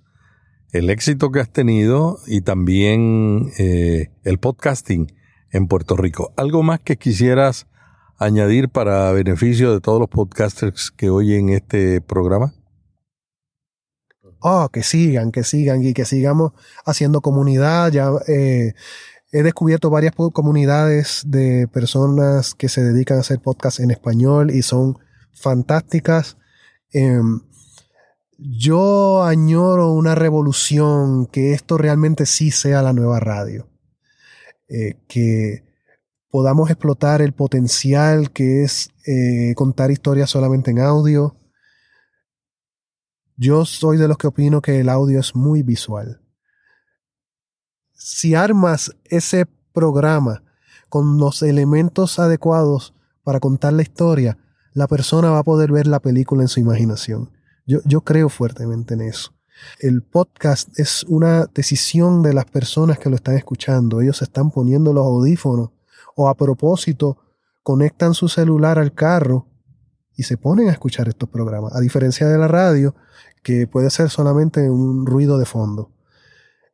el 0.71 0.89
éxito 0.89 1.31
que 1.31 1.39
has 1.39 1.51
tenido 1.51 2.17
y 2.25 2.41
también 2.41 3.51
eh, 3.59 4.09
el 4.23 4.39
podcasting 4.39 5.13
en 5.51 5.67
Puerto 5.67 5.95
Rico. 5.95 6.33
¿Algo 6.35 6.63
más 6.63 6.79
que 6.79 6.97
quisieras 6.97 7.67
añadir 8.17 8.69
para 8.69 9.11
beneficio 9.11 9.71
de 9.73 9.81
todos 9.81 9.99
los 9.99 10.09
podcasters 10.09 10.89
que 10.89 11.09
oyen 11.09 11.49
este 11.49 12.01
programa? 12.01 12.55
Oh, 14.41 14.69
que 14.69 14.81
sigan, 14.83 15.31
que 15.31 15.43
sigan 15.43 15.83
y 15.83 15.93
que 15.93 16.05
sigamos 16.05 16.53
haciendo 16.85 17.21
comunidad. 17.21 17.91
Ya 17.91 18.09
eh, 18.27 18.73
he 19.31 19.43
descubierto 19.43 19.89
varias 19.89 20.13
comunidades 20.15 21.23
de 21.27 21.67
personas 21.67 22.55
que 22.55 22.67
se 22.67 22.83
dedican 22.83 23.17
a 23.17 23.21
hacer 23.21 23.39
podcasts 23.39 23.79
en 23.79 23.91
español 23.91 24.51
y 24.51 24.63
son 24.63 24.97
fantásticas. 25.31 26.37
Em, 26.91 27.41
yo 28.37 29.23
añoro 29.23 29.93
una 29.93 30.15
revolución, 30.15 31.27
que 31.27 31.53
esto 31.53 31.77
realmente 31.77 32.25
sí 32.25 32.49
sea 32.49 32.81
la 32.81 32.93
nueva 32.93 33.19
radio. 33.19 33.67
Eh, 34.67 34.95
que 35.07 35.63
podamos 36.31 36.69
explotar 36.69 37.21
el 37.21 37.33
potencial 37.33 38.31
que 38.31 38.63
es 38.63 38.89
eh, 39.05 39.53
contar 39.55 39.91
historias 39.91 40.29
solamente 40.31 40.71
en 40.71 40.79
audio. 40.79 41.35
Yo 43.43 43.65
soy 43.65 43.97
de 43.97 44.07
los 44.07 44.19
que 44.19 44.27
opino 44.27 44.61
que 44.61 44.81
el 44.81 44.87
audio 44.87 45.19
es 45.19 45.33
muy 45.33 45.63
visual. 45.63 46.21
Si 47.91 48.35
armas 48.35 48.95
ese 49.05 49.47
programa 49.73 50.43
con 50.89 51.17
los 51.17 51.41
elementos 51.41 52.19
adecuados 52.19 52.93
para 53.23 53.39
contar 53.39 53.73
la 53.73 53.81
historia, 53.81 54.37
la 54.73 54.85
persona 54.87 55.31
va 55.31 55.39
a 55.39 55.43
poder 55.43 55.71
ver 55.71 55.87
la 55.87 55.99
película 55.99 56.43
en 56.43 56.49
su 56.49 56.59
imaginación. 56.59 57.31
Yo, 57.65 57.79
yo 57.83 58.01
creo 58.01 58.29
fuertemente 58.29 58.93
en 58.93 59.01
eso. 59.01 59.33
El 59.79 60.03
podcast 60.03 60.69
es 60.79 61.03
una 61.05 61.47
decisión 61.47 62.21
de 62.21 62.35
las 62.35 62.45
personas 62.45 62.99
que 62.99 63.09
lo 63.09 63.15
están 63.15 63.37
escuchando. 63.37 64.01
Ellos 64.01 64.21
están 64.21 64.51
poniendo 64.51 64.93
los 64.93 65.03
audífonos 65.03 65.71
o 66.15 66.29
a 66.29 66.37
propósito 66.37 67.17
conectan 67.63 68.13
su 68.13 68.29
celular 68.29 68.77
al 68.77 68.93
carro 68.93 69.47
y 70.15 70.23
se 70.23 70.37
ponen 70.37 70.69
a 70.69 70.73
escuchar 70.73 71.07
estos 71.07 71.29
programas. 71.29 71.75
A 71.75 71.79
diferencia 71.79 72.27
de 72.27 72.37
la 72.37 72.47
radio, 72.47 72.93
que 73.43 73.67
puede 73.67 73.89
ser 73.89 74.09
solamente 74.09 74.69
un 74.69 75.05
ruido 75.05 75.37
de 75.37 75.45
fondo. 75.45 75.91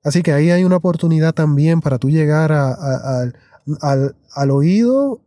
Así 0.04 0.22
que 0.24 0.32
ahí 0.32 0.52
hay 0.52 0.64
una 0.64 0.78
oportunidad 0.78 1.34
también 1.34 1.82
para 1.82 1.98
tú 1.98 2.10
llegar 2.10 2.52
al- 2.52 3.36
al, 3.82 4.52
oído 4.52 5.22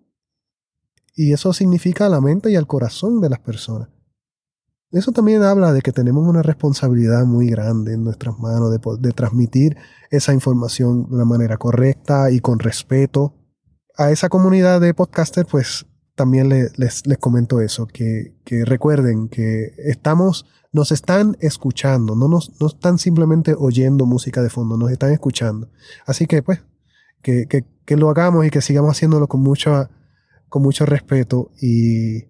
y 1.14 1.32
eso 1.32 1.52
significa 1.52 2.06
a 2.06 2.08
la 2.08 2.20
mente 2.20 2.50
y 2.50 2.56
al 2.56 2.66
corazón 2.66 3.20
de 3.20 3.28
las 3.28 3.40
personas. 3.40 3.88
Eso 4.92 5.12
también 5.12 5.42
habla 5.42 5.72
de 5.72 5.82
que 5.82 5.92
tenemos 5.92 6.26
una 6.26 6.42
responsabilidad 6.42 7.24
muy 7.24 7.48
grande 7.48 7.94
en 7.94 8.04
nuestras 8.04 8.38
manos 8.38 8.70
de, 8.72 8.80
de 8.98 9.12
transmitir 9.12 9.76
esa 10.10 10.32
información 10.32 11.08
de 11.08 11.14
una 11.14 11.24
manera 11.24 11.58
correcta 11.58 12.30
y 12.30 12.40
con 12.40 12.58
respeto. 12.58 13.34
A 13.96 14.10
esa 14.10 14.28
comunidad 14.28 14.80
de 14.80 14.94
podcasters, 14.94 15.48
pues 15.48 15.86
también 16.20 16.48
le- 16.50 16.68
les, 16.76 17.06
les 17.06 17.16
comento 17.18 17.60
eso, 17.62 17.86
que, 17.86 18.34
que 18.44 18.64
recuerden 18.66 19.28
que 19.28 19.72
estamos, 19.78 20.44
nos 20.70 20.92
están 20.92 21.36
escuchando, 21.40 22.14
no, 22.14 22.28
nos, 22.28 22.52
no 22.60 22.66
están 22.66 22.98
simplemente 22.98 23.54
oyendo 23.58 24.04
música 24.04 24.42
de 24.42 24.50
fondo, 24.50 24.76
nos 24.76 24.90
están 24.90 25.12
escuchando. 25.12 25.70
Así 26.06 26.26
que 26.26 26.42
pues, 26.42 26.60
que, 27.22 27.46
que- 27.48 27.64
que 27.86 27.96
lo 27.96 28.10
hagamos 28.10 28.44
y 28.46 28.50
que 28.50 28.60
sigamos 28.60 28.90
haciéndolo 28.96 29.26
con 29.28 29.40
mucho, 29.40 29.88
con 30.48 30.62
mucho 30.62 30.84
respeto 30.86 31.50
y, 31.60 32.24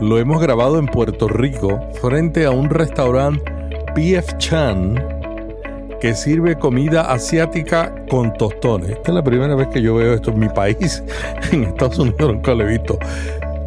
lo 0.00 0.18
hemos 0.18 0.40
grabado 0.40 0.78
en 0.78 0.86
Puerto 0.86 1.28
Rico 1.28 1.80
frente 2.00 2.44
a 2.44 2.50
un 2.50 2.70
restaurante 2.70 3.42
PF 3.94 4.36
Chan 4.38 4.94
que 6.00 6.14
sirve 6.14 6.56
comida 6.56 7.10
asiática 7.12 7.92
con 8.08 8.32
tostones. 8.34 8.90
Esta 8.90 9.10
es 9.10 9.14
la 9.14 9.24
primera 9.24 9.56
vez 9.56 9.68
que 9.68 9.82
yo 9.82 9.96
veo 9.96 10.14
esto 10.14 10.30
en 10.30 10.38
mi 10.38 10.48
país. 10.48 11.02
En 11.52 11.64
Estados 11.64 11.98
Unidos 11.98 12.34
nunca 12.34 12.54
lo 12.54 12.64
he 12.64 12.78
visto. 12.78 12.98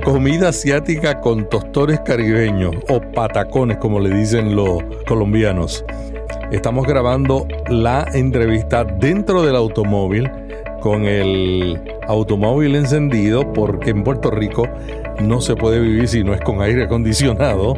Comida 0.03 0.49
asiática 0.49 1.19
con 1.19 1.49
tostones 1.49 1.99
caribeños 2.01 2.75
o 2.89 3.01
patacones 3.01 3.77
como 3.77 3.99
le 3.99 4.15
dicen 4.15 4.55
los 4.55 4.81
colombianos. 5.07 5.83
Estamos 6.51 6.85
grabando 6.85 7.47
la 7.69 8.05
entrevista 8.13 8.83
dentro 8.83 9.41
del 9.41 9.55
automóvil 9.55 10.29
con 10.81 11.05
el 11.05 11.79
automóvil 12.07 12.75
encendido 12.75 13.53
porque 13.53 13.91
en 13.91 14.03
Puerto 14.03 14.31
Rico 14.31 14.67
no 15.21 15.39
se 15.39 15.55
puede 15.55 15.79
vivir 15.79 16.07
si 16.07 16.23
no 16.23 16.33
es 16.33 16.41
con 16.41 16.61
aire 16.61 16.83
acondicionado. 16.83 17.75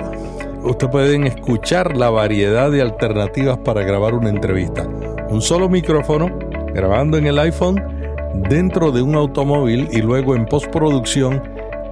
Ustedes 0.64 0.92
pueden 0.92 1.28
escuchar 1.28 1.96
la 1.96 2.10
variedad 2.10 2.72
de 2.72 2.82
alternativas 2.82 3.60
para 3.60 3.84
grabar 3.84 4.16
una 4.16 4.30
entrevista. 4.30 4.88
Un 5.30 5.42
solo 5.42 5.70
micrófono 5.70 6.32
grabando 6.74 7.18
en 7.18 7.28
el 7.28 7.38
iPhone 7.38 7.84
dentro 8.50 8.92
de 8.92 9.02
un 9.02 9.16
automóvil 9.16 9.90
y 9.92 10.02
luego 10.02 10.36
en 10.36 10.46
postproducción 10.46 11.44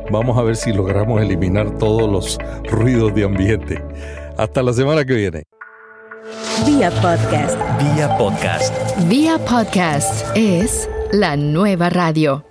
vamos 0.09 0.37
a 0.37 0.41
ver 0.41 0.55
si 0.55 0.73
logramos 0.73 1.21
eliminar 1.21 1.77
todos 1.77 2.09
los 2.09 2.37
ruidos 2.69 3.13
de 3.13 3.25
ambiente. 3.25 3.83
Hasta 4.37 4.63
la 4.63 4.73
semana 4.73 5.05
que 5.05 5.13
viene. 5.13 5.43
Vía 6.65 6.91
podcast. 7.01 7.57
Vía 7.79 8.17
podcast. 8.17 8.73
Vía 9.07 9.37
podcast 9.39 10.25
es 10.35 10.87
la 11.11 11.35
nueva 11.35 11.89
radio. 11.89 12.50